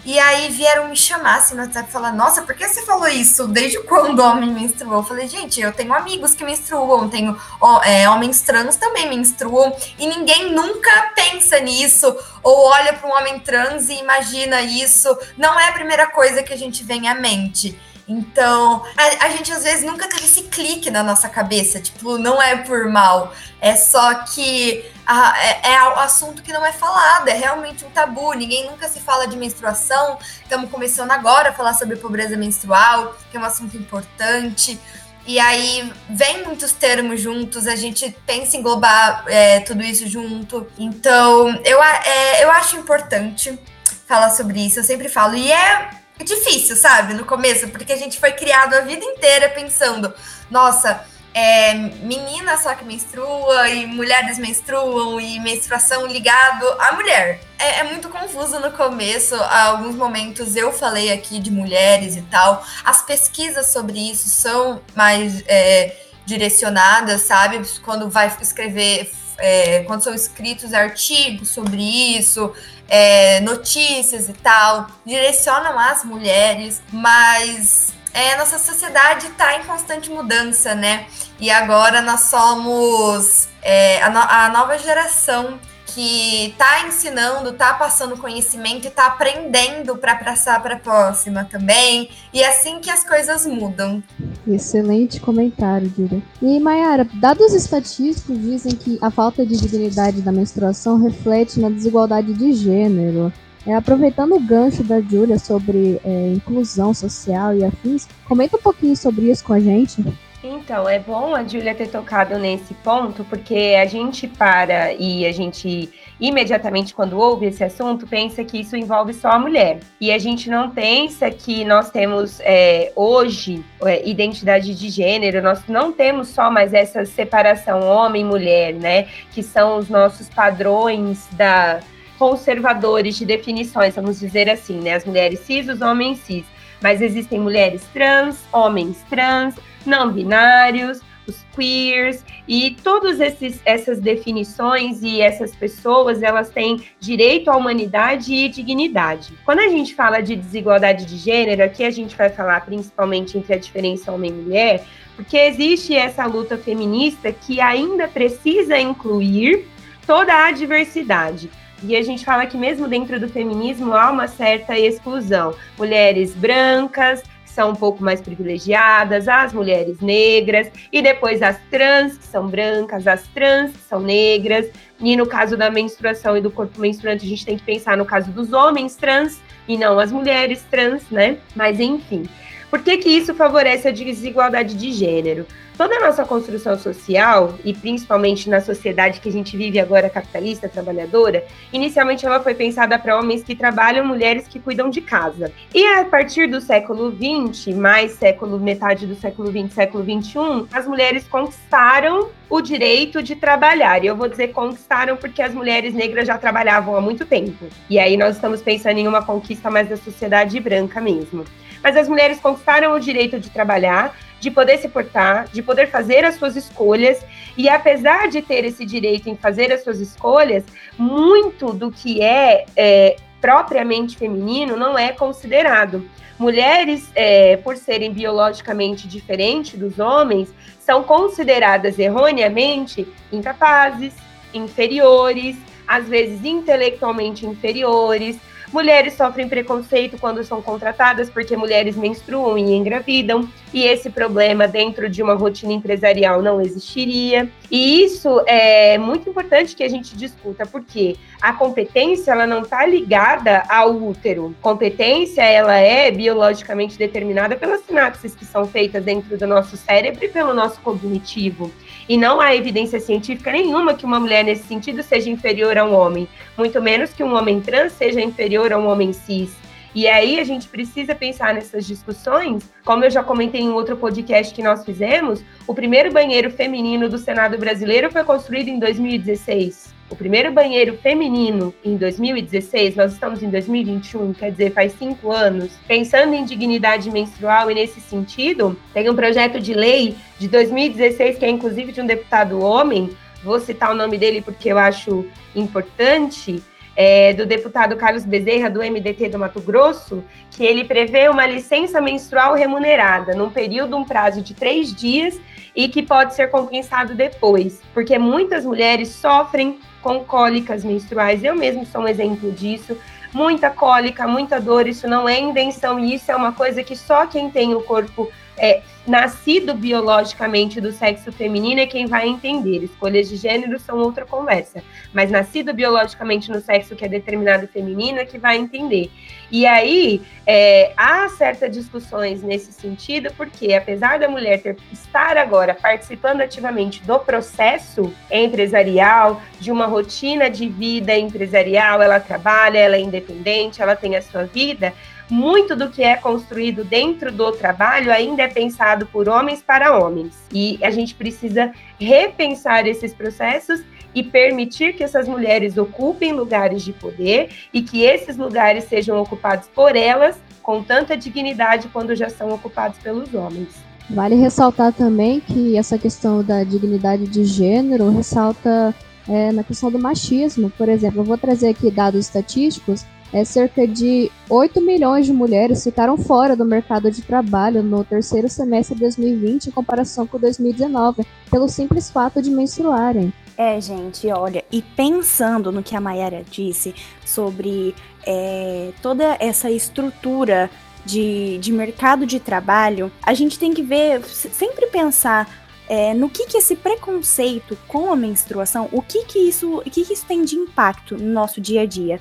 e 0.05 0.17
aí 0.19 0.49
vieram 0.49 0.87
me 0.87 0.95
chamar 0.95 1.37
assim 1.37 1.55
no 1.55 1.61
WhatsApp 1.63 1.91
falar: 1.91 2.13
Nossa, 2.13 2.41
por 2.41 2.55
que 2.55 2.67
você 2.67 2.85
falou 2.85 3.07
isso? 3.07 3.47
Desde 3.47 3.79
quando 3.83 4.19
o 4.19 4.23
homem 4.23 4.51
menstruou? 4.51 4.97
Eu 4.97 5.03
falei: 5.03 5.27
Gente, 5.27 5.59
eu 5.59 5.73
tenho 5.73 5.93
amigos 5.93 6.33
que 6.33 6.45
menstruam, 6.45 7.09
tenho 7.09 7.37
ó, 7.59 7.81
é, 7.83 8.09
homens 8.09 8.41
trans 8.41 8.75
também 8.77 9.09
menstruam, 9.09 9.75
e 9.99 10.07
ninguém 10.07 10.51
nunca 10.51 11.11
pensa 11.15 11.59
nisso 11.59 12.15
ou 12.41 12.67
olha 12.67 12.93
para 12.93 13.09
um 13.09 13.11
homem 13.11 13.39
trans 13.39 13.89
e 13.89 13.95
imagina 13.95 14.61
isso. 14.61 15.15
Não 15.37 15.59
é 15.59 15.67
a 15.67 15.73
primeira 15.73 16.07
coisa 16.07 16.41
que 16.41 16.53
a 16.53 16.57
gente 16.57 16.83
vem 16.83 17.09
à 17.09 17.15
mente. 17.15 17.77
Então, 18.07 18.85
a, 18.95 19.25
a, 19.25 19.29
gente 19.31 19.51
às 19.51 19.63
vezes 19.63 19.83
nunca 19.83 20.07
teve 20.07 20.23
esse 20.23 20.43
clique 20.43 20.89
na 20.89 21.03
nossa 21.03 21.27
cabeça, 21.27 21.81
tipo, 21.81 22.17
não 22.17 22.41
é 22.41 22.55
por 22.55 22.89
mal, 22.89 23.33
é 23.59 23.75
só 23.75 24.23
que 24.23 24.85
a, 25.05 25.37
é, 25.37 25.71
é 25.71 25.75
assunto 25.75 26.41
que 26.41 26.53
não 26.53 26.65
é 26.65 26.71
falado, 26.71 27.27
é 27.27 27.33
realmente 27.33 27.83
um 27.83 27.89
tabu, 27.89 28.31
ninguém 28.31 28.65
nunca 28.69 28.87
se 28.87 29.01
fala 29.01 29.27
de 29.27 29.35
menstruação, 29.35 30.17
estamos 30.41 30.71
começando 30.71 31.11
agora 31.11 31.49
a 31.49 31.53
falar 31.53 31.73
sobre 31.73 31.97
pobreza 31.97 32.37
menstrual, 32.37 33.13
que 33.29 33.35
é 33.35 33.39
um 33.41 33.43
assunto 33.43 33.75
importante, 33.75 34.79
e 35.25 35.37
aí 35.37 35.91
vem 36.09 36.45
muitos 36.45 36.71
termos 36.71 37.19
juntos, 37.19 37.67
a 37.67 37.75
gente 37.75 38.15
pensa 38.25 38.55
em 38.55 38.61
englobar 38.61 39.25
é, 39.27 39.59
tudo 39.59 39.83
isso 39.83 40.07
junto, 40.07 40.65
então 40.79 41.49
eu, 41.65 41.83
é, 41.83 42.41
eu 42.41 42.49
acho 42.51 42.77
importante 42.77 43.59
falar 44.07 44.29
sobre 44.29 44.65
isso, 44.65 44.79
eu 44.79 44.83
sempre 44.85 45.09
falo, 45.09 45.35
e 45.35 45.51
é 45.51 45.89
difícil, 46.23 46.75
sabe, 46.75 47.13
no 47.13 47.25
começo, 47.25 47.67
porque 47.69 47.93
a 47.93 47.97
gente 47.97 48.19
foi 48.19 48.31
criado 48.31 48.73
a 48.73 48.81
vida 48.81 49.03
inteira 49.03 49.49
pensando, 49.49 50.13
nossa, 50.49 51.05
é, 51.39 51.75
menina 52.01 52.57
só 52.57 52.73
que 52.73 52.83
menstrua 52.83 53.69
e 53.69 53.85
mulheres 53.85 54.39
menstruam 54.39 55.21
e 55.21 55.39
menstruação 55.39 56.07
ligado 56.07 56.65
à 56.79 56.93
mulher. 56.93 57.39
É, 57.59 57.81
é, 57.81 57.83
muito 57.83 58.09
confuso 58.09 58.59
no 58.59 58.71
começo. 58.71 59.35
Há 59.35 59.65
alguns 59.65 59.95
momentos 59.95 60.55
eu 60.55 60.73
falei 60.73 61.11
aqui 61.13 61.39
de 61.39 61.51
mulheres 61.51 62.15
e 62.15 62.23
tal. 62.23 62.65
As 62.83 63.03
pesquisas 63.03 63.67
sobre 63.67 63.99
isso 63.99 64.27
são 64.29 64.81
mais 64.95 65.43
é, 65.47 65.95
direcionadas, 66.25 67.21
sabe? 67.21 67.61
Quando 67.85 68.09
vai 68.09 68.35
escrever, 68.41 69.11
é, 69.37 69.83
quando 69.83 70.03
são 70.03 70.15
escritos 70.15 70.73
artigos 70.73 71.49
sobre 71.49 71.83
isso, 72.17 72.51
é, 72.87 73.39
notícias 73.41 74.29
e 74.29 74.33
tal, 74.33 74.87
direcionam 75.05 75.77
as 75.77 76.03
mulheres, 76.03 76.81
mas 76.91 77.93
é, 78.13 78.35
nossa 78.37 78.57
sociedade 78.57 79.27
está 79.27 79.57
em 79.57 79.63
constante 79.63 80.09
mudança, 80.09 80.73
né? 80.73 81.07
E 81.39 81.51
agora 81.51 82.01
nós 82.01 82.21
somos 82.21 83.47
é, 83.61 84.01
a, 84.01 84.09
no 84.09 84.19
a 84.19 84.49
nova 84.49 84.77
geração 84.77 85.59
que 85.97 86.49
está 86.49 86.87
ensinando, 86.87 87.49
está 87.49 87.73
passando 87.73 88.15
conhecimento 88.17 88.85
e 88.85 88.87
está 88.87 89.07
aprendendo 89.07 89.97
para 89.97 90.13
passar 90.13 90.61
para 90.61 90.75
a 90.75 90.79
próxima 90.79 91.43
também. 91.43 92.07
E 92.31 92.39
é 92.39 92.49
assim 92.49 92.79
que 92.79 92.91
as 92.91 93.03
coisas 93.03 93.47
mudam. 93.47 94.03
Excelente 94.47 95.19
comentário, 95.19 95.89
Dira. 95.89 96.21
E 96.39 96.59
Mayara, 96.59 97.03
dados 97.15 97.51
estatísticos 97.51 98.39
dizem 98.39 98.75
que 98.75 98.99
a 99.01 99.09
falta 99.09 99.43
de 99.43 99.57
dignidade 99.57 100.21
da 100.21 100.31
menstruação 100.31 101.01
reflete 101.01 101.59
na 101.59 101.67
desigualdade 101.69 102.31
de 102.31 102.53
gênero. 102.53 103.33
É, 103.65 103.73
aproveitando 103.73 104.35
o 104.35 104.39
gancho 104.39 104.83
da 104.83 105.01
Júlia 105.01 105.39
sobre 105.39 105.99
é, 106.05 106.31
inclusão 106.31 106.93
social 106.93 107.55
e 107.55 107.65
afins, 107.65 108.07
comenta 108.27 108.55
um 108.55 108.61
pouquinho 108.61 108.95
sobre 108.95 109.31
isso 109.31 109.43
com 109.43 109.53
a 109.53 109.59
gente. 109.59 110.05
Então, 110.43 110.87
é 110.87 110.99
bom 110.99 111.33
a 111.33 111.43
Júlia 111.43 111.73
ter 111.73 111.87
tocado 111.87 112.37
nesse 112.37 112.73
ponto, 112.75 113.23
porque 113.23 113.75
a 113.79 113.85
gente 113.85 114.27
para 114.27 114.93
e 114.93 115.25
a 115.25 115.31
gente 115.31 115.89
imediatamente, 116.19 116.93
quando 116.93 117.17
ouve 117.17 117.47
esse 117.47 117.63
assunto, 117.63 118.07
pensa 118.07 118.43
que 118.43 118.59
isso 118.59 118.75
envolve 118.75 119.13
só 119.13 119.29
a 119.29 119.39
mulher. 119.39 119.79
E 119.99 120.11
a 120.11 120.17
gente 120.17 120.49
não 120.49 120.69
pensa 120.69 121.29
que 121.29 121.63
nós 121.63 121.89
temos 121.89 122.39
é, 122.41 122.91
hoje 122.95 123.63
é, 123.81 124.07
identidade 124.07 124.73
de 124.75 124.89
gênero, 124.89 125.41
nós 125.41 125.61
não 125.67 125.91
temos 125.91 126.29
só 126.29 126.49
mais 126.51 126.73
essa 126.73 127.05
separação 127.05 127.81
homem-mulher, 127.81 128.73
né? 128.73 129.07
Que 129.31 129.43
são 129.43 129.77
os 129.77 129.89
nossos 129.89 130.29
padrões 130.29 131.27
da 131.33 131.79
conservadores 132.17 133.15
de 133.15 133.25
definições, 133.25 133.95
vamos 133.95 134.19
dizer 134.19 134.49
assim, 134.49 134.79
né? 134.79 134.95
As 134.95 135.05
mulheres 135.05 135.39
cis, 135.41 135.67
os 135.67 135.81
homens 135.81 136.19
cis. 136.19 136.45
Mas 136.81 137.01
existem 137.01 137.39
mulheres 137.39 137.83
trans, 137.93 138.43
homens 138.51 139.03
trans, 139.09 139.55
não 139.85 140.11
binários, 140.11 141.01
os 141.27 141.45
queers 141.53 142.23
e 142.47 142.71
todas 142.81 143.19
essas 143.65 143.99
definições 143.99 145.03
e 145.03 145.21
essas 145.21 145.53
pessoas 145.55 146.23
elas 146.23 146.49
têm 146.49 146.81
direito 146.99 147.49
à 147.49 147.57
humanidade 147.57 148.33
e 148.33 148.47
dignidade. 148.47 149.33
Quando 149.43 149.59
a 149.59 149.67
gente 149.67 149.93
fala 149.93 150.21
de 150.21 150.35
desigualdade 150.35 151.05
de 151.05 151.17
gênero, 151.17 151.63
aqui 151.63 151.83
a 151.83 151.91
gente 151.91 152.15
vai 152.15 152.29
falar 152.29 152.61
principalmente 152.65 153.37
entre 153.37 153.53
a 153.53 153.57
diferença 153.57 154.11
homem 154.11 154.31
e 154.31 154.33
mulher, 154.33 154.85
porque 155.15 155.37
existe 155.37 155.95
essa 155.95 156.25
luta 156.25 156.57
feminista 156.57 157.31
que 157.31 157.59
ainda 157.59 158.07
precisa 158.07 158.79
incluir 158.79 159.67
toda 160.05 160.45
a 160.45 160.51
diversidade. 160.51 161.49
E 161.83 161.95
a 161.95 162.01
gente 162.01 162.25
fala 162.25 162.45
que 162.45 162.57
mesmo 162.57 162.87
dentro 162.87 163.19
do 163.19 163.29
feminismo 163.29 163.93
há 163.93 164.11
uma 164.11 164.27
certa 164.27 164.77
exclusão. 164.77 165.55
Mulheres 165.77 166.33
brancas, 166.33 167.23
são 167.57 167.71
um 167.71 167.75
pouco 167.75 168.03
mais 168.03 168.21
privilegiadas, 168.21 169.27
as 169.27 169.51
mulheres 169.51 169.99
negras, 169.99 170.69
e 170.91 171.01
depois 171.01 171.41
as 171.41 171.57
trans, 171.71 172.15
que 172.15 172.25
são 172.25 172.47
brancas, 172.47 173.07
as 173.07 173.23
trans, 173.29 173.71
que 173.71 173.81
são 173.81 173.99
negras, 173.99 174.69
e 174.99 175.15
no 175.15 175.25
caso 175.25 175.57
da 175.57 175.71
menstruação 175.71 176.37
e 176.37 176.41
do 176.41 176.51
corpo 176.51 176.79
menstruante, 176.79 177.25
a 177.25 177.27
gente 177.27 177.43
tem 177.43 177.57
que 177.57 177.63
pensar 177.63 177.97
no 177.97 178.05
caso 178.05 178.29
dos 178.29 178.53
homens 178.53 178.95
trans 178.95 179.41
e 179.67 179.75
não 179.75 179.97
as 179.97 180.11
mulheres 180.11 180.63
trans, 180.69 181.09
né? 181.09 181.37
Mas 181.55 181.79
enfim. 181.79 182.29
Por 182.69 182.81
que, 182.81 182.97
que 182.97 183.09
isso 183.09 183.33
favorece 183.33 183.87
a 183.87 183.91
desigualdade 183.91 184.75
de 184.75 184.91
gênero? 184.91 185.45
Toda 185.77 185.95
a 185.95 185.99
nossa 186.07 186.25
construção 186.25 186.77
social, 186.77 187.53
e 187.63 187.71
principalmente 187.71 188.49
na 188.49 188.59
sociedade 188.59 189.21
que 189.21 189.29
a 189.29 189.31
gente 189.31 189.55
vive 189.55 189.79
agora, 189.79 190.09
capitalista, 190.09 190.67
trabalhadora, 190.67 191.45
inicialmente 191.71 192.25
ela 192.25 192.39
foi 192.39 192.55
pensada 192.55 192.97
para 192.97 193.15
homens 193.15 193.43
que 193.43 193.55
trabalham, 193.55 194.03
mulheres 194.03 194.47
que 194.47 194.59
cuidam 194.59 194.89
de 194.89 195.01
casa. 195.01 195.51
E 195.73 195.85
a 195.85 196.03
partir 196.03 196.47
do 196.47 196.59
século 196.59 197.15
XX, 197.15 197.75
mais 197.75 198.13
século, 198.13 198.59
metade 198.59 199.05
do 199.05 199.13
século 199.13 199.51
XX, 199.51 199.71
século 199.71 200.03
XXI, 200.03 200.67
as 200.73 200.87
mulheres 200.87 201.27
conquistaram 201.27 202.29
o 202.49 202.59
direito 202.59 203.21
de 203.21 203.35
trabalhar. 203.35 204.03
E 204.03 204.07
eu 204.07 204.15
vou 204.15 204.27
dizer 204.27 204.47
conquistaram 204.53 205.15
porque 205.15 205.43
as 205.43 205.53
mulheres 205.53 205.93
negras 205.93 206.25
já 206.25 206.39
trabalhavam 206.39 206.95
há 206.95 207.01
muito 207.01 207.23
tempo. 207.23 207.67
E 207.87 207.99
aí 207.99 208.17
nós 208.17 208.35
estamos 208.35 208.63
pensando 208.63 208.97
em 208.97 209.07
uma 209.07 209.23
conquista 209.23 209.69
mais 209.69 209.87
da 209.87 209.95
sociedade 209.95 210.59
branca 210.59 210.99
mesmo. 210.99 211.45
Mas 211.87 211.95
as 211.95 212.09
mulheres 212.09 212.37
conquistaram 212.41 212.93
o 212.93 212.99
direito 212.99 213.39
de 213.39 213.49
trabalhar, 213.49 214.13
de 214.41 214.51
poder 214.51 214.77
se 214.77 214.89
portar, 214.89 215.47
de 215.47 215.61
poder 215.61 215.89
fazer 215.89 216.25
as 216.25 216.35
suas 216.35 216.57
escolhas. 216.57 217.25
E 217.57 217.69
apesar 217.69 218.27
de 218.27 218.41
ter 218.41 218.65
esse 218.65 218.85
direito 218.85 219.29
em 219.29 219.37
fazer 219.37 219.71
as 219.71 219.85
suas 219.85 220.01
escolhas, 220.01 220.65
muito 220.97 221.71
do 221.71 221.89
que 221.89 222.21
é, 222.21 222.65
é 222.75 223.15
propriamente 223.39 224.17
feminino 224.17 224.75
não 224.75 224.99
é 224.99 225.13
considerado. 225.13 226.05
Mulheres, 226.37 227.09
é, 227.15 227.55
por 227.55 227.77
serem 227.77 228.11
biologicamente 228.11 229.07
diferentes 229.07 229.79
dos 229.79 229.97
homens, 229.97 230.53
são 230.81 231.03
consideradas 231.03 231.97
erroneamente 231.97 233.07
incapazes, 233.31 234.11
inferiores, 234.53 235.55
às 235.87 236.05
vezes 236.09 236.43
intelectualmente 236.43 237.45
inferiores, 237.45 238.37
Mulheres 238.71 239.13
sofrem 239.13 239.47
preconceito 239.47 240.17
quando 240.19 240.43
são 240.43 240.61
contratadas 240.61 241.29
porque 241.29 241.55
mulheres 241.55 241.95
menstruam 241.95 242.57
e 242.57 242.73
engravidam, 242.75 243.47
e 243.73 243.83
esse 243.83 244.09
problema 244.09 244.67
dentro 244.67 245.09
de 245.09 245.23
uma 245.23 245.33
rotina 245.33 245.73
empresarial 245.73 246.41
não 246.41 246.59
existiria. 246.59 247.49
E 247.71 248.03
isso 248.03 248.41
é 248.45 248.97
muito 248.97 249.29
importante 249.29 249.75
que 249.75 249.83
a 249.83 249.89
gente 249.89 250.15
discuta, 250.15 250.65
porque 250.65 251.15
a 251.41 251.53
competência 251.53 252.31
ela 252.31 252.47
não 252.47 252.61
está 252.61 252.85
ligada 252.85 253.63
ao 253.69 253.95
útero. 253.95 254.55
Competência 254.61 255.43
ela 255.43 255.77
é 255.77 256.11
biologicamente 256.11 256.97
determinada 256.97 257.55
pelas 257.55 257.81
sinapses 257.81 258.35
que 258.35 258.45
são 258.45 258.65
feitas 258.65 259.03
dentro 259.03 259.37
do 259.37 259.47
nosso 259.47 259.77
cérebro 259.77 260.23
e 260.25 260.29
pelo 260.29 260.53
nosso 260.53 260.79
cognitivo. 260.81 261.71
E 262.09 262.17
não 262.17 262.39
há 262.39 262.55
evidência 262.55 262.99
científica 262.99 263.51
nenhuma 263.51 263.93
que 263.93 264.05
uma 264.05 264.19
mulher 264.19 264.43
nesse 264.43 264.63
sentido 264.63 265.03
seja 265.03 265.29
inferior 265.29 265.77
a 265.77 265.83
um 265.83 265.93
homem, 265.93 266.27
muito 266.57 266.81
menos 266.81 267.11
que 267.11 267.23
um 267.23 267.35
homem 267.35 267.59
trans 267.59 267.91
seja 267.91 268.21
inferior 268.21 268.56
a 268.65 268.77
um 268.77 268.87
homem 268.87 269.13
cis. 269.13 269.55
E 269.95 270.07
aí 270.07 270.39
a 270.39 270.43
gente 270.43 270.67
precisa 270.67 271.15
pensar 271.15 271.53
nessas 271.53 271.85
discussões. 271.85 272.71
Como 272.85 273.03
eu 273.03 273.09
já 273.09 273.23
comentei 273.23 273.61
em 273.61 273.69
outro 273.69 273.97
podcast 273.97 274.53
que 274.53 274.61
nós 274.61 274.85
fizemos, 274.85 275.43
o 275.65 275.73
primeiro 275.73 276.11
banheiro 276.11 276.51
feminino 276.51 277.09
do 277.09 277.17
Senado 277.17 277.57
brasileiro 277.57 278.11
foi 278.11 278.23
construído 278.23 278.67
em 278.67 278.77
2016. 278.77 279.95
O 280.09 280.15
primeiro 280.15 280.53
banheiro 280.53 280.97
feminino 280.97 281.73
em 281.83 281.97
2016, 281.97 282.95
nós 282.95 283.11
estamos 283.11 283.43
em 283.43 283.49
2021, 283.49 284.33
quer 284.33 284.51
dizer, 284.51 284.71
faz 284.71 284.93
cinco 284.93 285.31
anos. 285.31 285.71
Pensando 285.85 286.33
em 286.33 286.45
dignidade 286.45 287.11
menstrual 287.11 287.69
e 287.69 287.73
nesse 287.73 287.99
sentido, 287.99 288.77
tem 288.93 289.09
um 289.09 289.15
projeto 289.15 289.59
de 289.59 289.73
lei 289.73 290.15
de 290.39 290.47
2016, 290.47 291.37
que 291.37 291.45
é 291.45 291.49
inclusive 291.49 291.91
de 291.91 291.99
um 291.99 292.05
deputado 292.05 292.61
homem, 292.61 293.09
vou 293.43 293.59
citar 293.59 293.91
o 293.91 293.95
nome 293.95 294.17
dele 294.17 294.41
porque 294.41 294.69
eu 294.71 294.77
acho 294.77 295.25
importante, 295.55 296.63
é, 296.99 297.31
do 297.31 297.45
deputado 297.45 297.95
Carlos 297.95 298.25
Bezerra, 298.25 298.71
do 298.71 298.79
MDT 298.79 299.29
do 299.29 299.37
Mato 299.37 299.61
Grosso, 299.61 300.23
que 300.49 300.65
ele 300.65 300.83
prevê 300.83 301.29
uma 301.29 301.45
licença 301.45 302.01
menstrual 302.01 302.55
remunerada, 302.55 303.35
num 303.35 303.51
período, 303.51 303.95
um 303.95 304.03
prazo 304.03 304.41
de 304.41 304.55
três 304.55 304.91
dias, 304.95 305.39
e 305.75 305.87
que 305.87 306.01
pode 306.01 306.33
ser 306.33 306.49
compensado 306.49 307.13
depois, 307.13 307.83
porque 307.93 308.17
muitas 308.17 308.65
mulheres 308.65 309.09
sofrem 309.09 309.79
com 310.01 310.23
cólicas 310.23 310.83
menstruais. 310.83 311.43
Eu 311.43 311.55
mesmo 311.55 311.85
sou 311.85 312.01
um 312.01 312.07
exemplo 312.07 312.51
disso. 312.51 312.97
Muita 313.31 313.69
cólica, 313.69 314.27
muita 314.27 314.59
dor, 314.59 314.87
isso 314.87 315.07
não 315.07 315.29
é 315.29 315.39
invenção, 315.39 315.99
e 315.99 316.15
isso 316.15 316.31
é 316.31 316.35
uma 316.35 316.51
coisa 316.51 316.81
que 316.81 316.95
só 316.95 317.27
quem 317.27 317.51
tem 317.51 317.75
o 317.75 317.81
corpo 317.81 318.27
é, 318.57 318.81
nascido 319.07 319.73
biologicamente 319.73 320.81
do 320.81 320.91
sexo 320.91 321.31
feminino 321.31 321.79
é 321.79 321.87
quem 321.87 322.05
vai 322.05 322.27
entender. 322.27 322.83
Escolhas 322.83 323.29
de 323.29 323.37
gênero 323.37 323.79
são 323.79 323.97
outra 323.97 324.25
conversa. 324.25 324.83
Mas 325.13 325.31
nascido 325.31 325.73
biologicamente 325.73 326.51
no 326.51 326.59
sexo 326.59 326.95
que 326.95 327.05
é 327.05 327.07
determinado 327.07 327.67
feminino 327.67 328.19
é 328.19 328.25
que 328.25 328.37
vai 328.37 328.57
entender. 328.57 329.09
E 329.49 329.65
aí 329.65 330.21
é, 330.45 330.91
há 330.97 331.29
certas 331.29 331.71
discussões 331.71 332.43
nesse 332.43 332.73
sentido, 332.73 333.33
porque 333.37 333.73
apesar 333.73 334.19
da 334.19 334.27
mulher 334.27 334.61
ter, 334.61 334.75
estar 334.91 335.37
agora 335.37 335.73
participando 335.73 336.41
ativamente 336.41 337.01
do 337.03 337.17
processo 337.19 338.13
empresarial, 338.29 339.41
de 339.59 339.71
uma 339.71 339.85
rotina 339.85 340.49
de 340.49 340.67
vida 340.67 341.17
empresarial, 341.17 342.01
ela 342.01 342.19
trabalha, 342.19 342.77
ela 342.77 342.97
é 342.97 342.99
independente, 342.99 343.81
ela 343.81 343.95
tem 343.95 344.17
a 344.17 344.21
sua 344.21 344.43
vida 344.43 344.93
muito 345.29 345.75
do 345.75 345.89
que 345.89 346.03
é 346.03 346.15
construído 346.15 346.83
dentro 346.83 347.31
do 347.31 347.51
trabalho 347.51 348.11
ainda 348.11 348.43
é 348.43 348.47
pensado 348.47 349.05
por 349.07 349.27
homens 349.27 349.61
para 349.61 349.97
homens. 349.97 350.33
E 350.51 350.79
a 350.81 350.89
gente 350.89 351.13
precisa 351.15 351.71
repensar 351.99 352.87
esses 352.87 353.13
processos 353.13 353.81
e 354.15 354.23
permitir 354.23 354.93
que 354.93 355.03
essas 355.03 355.27
mulheres 355.27 355.77
ocupem 355.77 356.31
lugares 356.31 356.83
de 356.83 356.93
poder 356.93 357.49
e 357.73 357.81
que 357.81 358.03
esses 358.03 358.37
lugares 358.37 358.85
sejam 358.85 359.19
ocupados 359.21 359.67
por 359.67 359.95
elas 359.95 360.37
com 360.63 360.81
tanta 360.81 361.15
dignidade 361.15 361.87
quando 361.89 362.15
já 362.15 362.29
são 362.29 362.53
ocupados 362.53 362.97
pelos 362.99 363.33
homens. 363.33 363.69
Vale 364.09 364.35
ressaltar 364.35 364.93
também 364.93 365.41
que 365.41 365.77
essa 365.77 365.97
questão 365.97 366.41
da 366.41 366.63
dignidade 366.63 367.27
de 367.27 367.43
gênero 367.43 368.09
ressalta 368.09 368.95
é, 369.27 369.51
na 369.51 369.63
questão 369.63 369.91
do 369.91 369.99
machismo. 369.99 370.69
Por 370.69 370.87
exemplo, 370.87 371.21
eu 371.21 371.25
vou 371.25 371.37
trazer 371.37 371.69
aqui 371.69 371.91
dados 371.91 372.21
estatísticos 372.21 373.05
é, 373.33 373.43
cerca 373.43 373.87
de 373.87 374.31
8 374.49 374.81
milhões 374.81 375.25
de 375.25 375.33
mulheres 375.33 375.83
ficaram 375.83 376.17
fora 376.17 376.55
do 376.55 376.65
mercado 376.65 377.11
de 377.11 377.21
trabalho 377.21 377.83
no 377.83 378.03
terceiro 378.03 378.49
semestre 378.49 378.95
de 378.95 379.01
2020 379.01 379.67
em 379.67 379.71
comparação 379.71 380.25
com 380.25 380.39
2019, 380.39 381.25
pelo 381.49 381.67
simples 381.67 382.09
fato 382.09 382.41
de 382.41 382.49
menstruarem. 382.49 383.33
É, 383.57 383.81
gente, 383.81 384.27
olha, 384.27 384.63
e 384.71 384.81
pensando 384.81 385.71
no 385.71 385.81
que 385.81 385.95
a 385.95 386.01
Mayara 386.01 386.43
disse 386.49 386.93
sobre 387.25 387.95
é, 388.25 388.91
toda 389.01 389.35
essa 389.39 389.71
estrutura 389.71 390.69
de, 391.03 391.57
de 391.57 391.71
mercado 391.71 392.25
de 392.25 392.39
trabalho, 392.39 393.11
a 393.23 393.33
gente 393.33 393.57
tem 393.57 393.73
que 393.73 393.81
ver, 393.81 394.23
sempre 394.23 394.87
pensar 394.87 395.66
é, 395.87 396.13
no 396.13 396.29
que, 396.29 396.45
que 396.45 396.57
esse 396.57 396.75
preconceito 396.75 397.77
com 397.87 398.11
a 398.11 398.15
menstruação, 398.15 398.89
o 398.91 399.01
que 399.01 399.23
que 399.25 399.39
isso, 399.39 399.79
o 399.79 399.83
que, 399.83 400.03
que 400.03 400.13
isso 400.13 400.25
tem 400.25 400.43
de 400.43 400.55
impacto 400.55 401.17
no 401.17 401.31
nosso 401.31 401.61
dia 401.61 401.81
a 401.81 401.85
dia. 401.85 402.19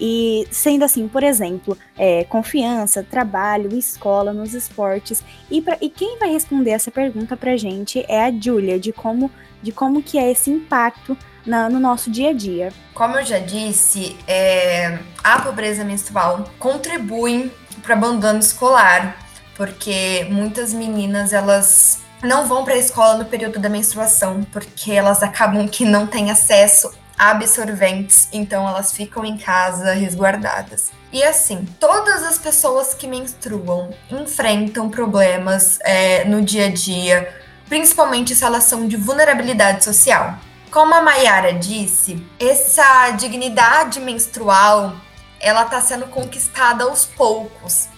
E 0.00 0.46
sendo 0.50 0.84
assim, 0.84 1.06
por 1.06 1.22
exemplo, 1.22 1.78
é, 1.96 2.24
confiança, 2.24 3.06
trabalho, 3.08 3.76
escola, 3.76 4.32
nos 4.32 4.52
esportes. 4.54 5.22
E, 5.50 5.62
pra, 5.62 5.78
e 5.80 5.88
quem 5.88 6.18
vai 6.18 6.30
responder 6.30 6.70
essa 6.70 6.90
pergunta 6.90 7.36
pra 7.36 7.56
gente 7.56 8.04
é 8.08 8.24
a 8.24 8.32
Júlia, 8.32 8.78
de 8.78 8.92
como, 8.92 9.30
de 9.62 9.70
como 9.70 10.02
que 10.02 10.18
é 10.18 10.30
esse 10.30 10.50
impacto 10.50 11.16
na, 11.46 11.68
no 11.68 11.78
nosso 11.78 12.10
dia 12.10 12.30
a 12.30 12.32
dia. 12.32 12.72
Como 12.92 13.16
eu 13.16 13.24
já 13.24 13.38
disse, 13.38 14.16
é, 14.26 14.98
a 15.22 15.40
pobreza 15.40 15.84
menstrual 15.84 16.50
contribui 16.58 17.52
para 17.82 17.94
abandono 17.94 18.40
escolar, 18.40 19.16
porque 19.56 20.26
muitas 20.30 20.72
meninas 20.72 21.32
elas 21.32 22.03
não 22.24 22.46
vão 22.46 22.64
para 22.64 22.74
a 22.74 22.78
escola 22.78 23.18
no 23.18 23.24
período 23.26 23.58
da 23.58 23.68
menstruação, 23.68 24.44
porque 24.52 24.92
elas 24.92 25.22
acabam 25.22 25.68
que 25.68 25.84
não 25.84 26.06
têm 26.06 26.30
acesso 26.30 26.90
a 27.16 27.30
absorventes, 27.30 28.28
então 28.32 28.68
elas 28.68 28.92
ficam 28.92 29.24
em 29.24 29.36
casa 29.36 29.92
resguardadas. 29.92 30.90
E 31.12 31.22
assim, 31.22 31.64
todas 31.78 32.24
as 32.24 32.38
pessoas 32.38 32.92
que 32.92 33.06
menstruam 33.06 33.90
enfrentam 34.10 34.90
problemas 34.90 35.78
é, 35.82 36.24
no 36.24 36.42
dia 36.42 36.66
a 36.66 36.72
dia, 36.72 37.32
principalmente 37.68 38.34
se 38.34 38.44
elas 38.44 38.64
são 38.64 38.88
de 38.88 38.96
vulnerabilidade 38.96 39.84
social. 39.84 40.36
Como 40.72 40.92
a 40.92 41.02
Mayara 41.02 41.52
disse, 41.52 42.20
essa 42.40 43.10
dignidade 43.12 44.00
menstrual 44.00 44.96
ela 45.38 45.62
está 45.62 45.80
sendo 45.80 46.06
conquistada 46.06 46.84
aos 46.84 47.04
poucos 47.04 47.88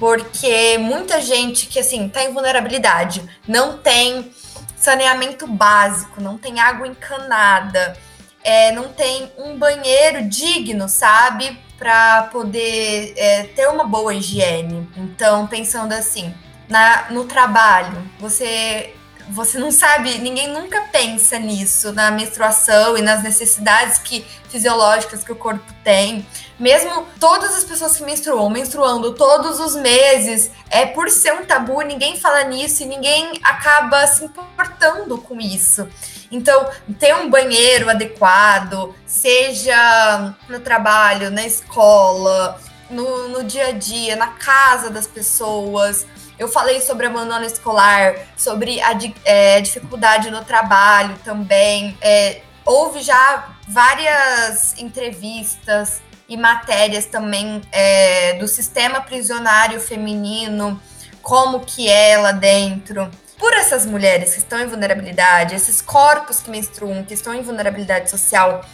porque 0.00 0.78
muita 0.78 1.20
gente 1.20 1.66
que 1.66 1.78
assim 1.78 2.08
tá 2.08 2.24
em 2.24 2.32
vulnerabilidade, 2.32 3.22
não 3.46 3.76
tem 3.76 4.32
saneamento 4.74 5.46
básico, 5.46 6.22
não 6.22 6.38
tem 6.38 6.58
água 6.58 6.88
encanada, 6.88 7.94
é, 8.42 8.72
não 8.72 8.88
tem 8.88 9.30
um 9.36 9.58
banheiro 9.58 10.26
digno, 10.26 10.88
sabe, 10.88 11.60
para 11.78 12.22
poder 12.32 13.12
é, 13.14 13.42
ter 13.44 13.68
uma 13.68 13.84
boa 13.84 14.14
higiene. 14.14 14.88
Então, 14.96 15.46
pensando 15.46 15.92
assim, 15.92 16.34
na, 16.66 17.10
no 17.10 17.24
trabalho, 17.24 18.02
você 18.18 18.94
você 19.28 19.58
não 19.58 19.70
sabe, 19.70 20.18
ninguém 20.18 20.48
nunca 20.48 20.80
pensa 20.92 21.38
nisso, 21.38 21.92
na 21.92 22.10
menstruação 22.10 22.98
e 22.98 23.02
nas 23.02 23.22
necessidades 23.22 23.96
que 23.98 24.24
fisiológicas 24.48 25.22
que 25.22 25.30
o 25.30 25.36
corpo 25.36 25.72
tem. 25.84 26.26
Mesmo 26.60 27.06
todas 27.18 27.56
as 27.56 27.64
pessoas 27.64 27.96
que 27.96 28.04
menstruam, 28.04 28.50
menstruando 28.50 29.14
todos 29.14 29.58
os 29.58 29.74
meses, 29.74 30.50
é 30.68 30.84
por 30.84 31.08
ser 31.08 31.32
um 31.32 31.46
tabu, 31.46 31.80
ninguém 31.80 32.20
fala 32.20 32.44
nisso 32.44 32.82
e 32.82 32.86
ninguém 32.86 33.32
acaba 33.42 34.06
se 34.06 34.26
importando 34.26 35.16
com 35.16 35.40
isso. 35.40 35.88
Então, 36.30 36.68
ter 36.98 37.14
um 37.14 37.30
banheiro 37.30 37.88
adequado, 37.88 38.94
seja 39.06 40.34
no 40.50 40.60
trabalho, 40.60 41.30
na 41.30 41.46
escola, 41.46 42.60
no, 42.90 43.28
no 43.28 43.42
dia 43.42 43.68
a 43.68 43.72
dia, 43.72 44.14
na 44.14 44.26
casa 44.28 44.90
das 44.90 45.06
pessoas, 45.06 46.06
eu 46.38 46.46
falei 46.46 46.82
sobre 46.82 47.06
abandono 47.06 47.44
escolar, 47.44 48.14
sobre 48.36 48.82
a 48.82 48.98
é, 49.24 49.62
dificuldade 49.62 50.30
no 50.30 50.44
trabalho 50.44 51.18
também. 51.24 51.96
É, 52.02 52.42
houve 52.66 53.00
já 53.00 53.48
várias 53.66 54.78
entrevistas 54.78 56.02
e 56.30 56.36
matérias 56.36 57.06
também 57.06 57.60
é, 57.72 58.34
do 58.34 58.46
sistema 58.46 59.00
prisionário 59.00 59.80
feminino, 59.80 60.80
como 61.20 61.58
que 61.60 61.88
é 61.88 62.16
lá 62.16 62.30
dentro. 62.30 63.10
Por 63.36 63.52
essas 63.54 63.84
mulheres 63.84 64.34
que 64.34 64.38
estão 64.38 64.60
em 64.60 64.66
vulnerabilidade, 64.68 65.56
esses 65.56 65.82
corpos 65.82 66.40
que 66.40 66.48
menstruam, 66.48 67.02
que 67.02 67.14
estão 67.14 67.34
em 67.34 67.42
vulnerabilidade 67.42 68.08
social, 68.08 68.64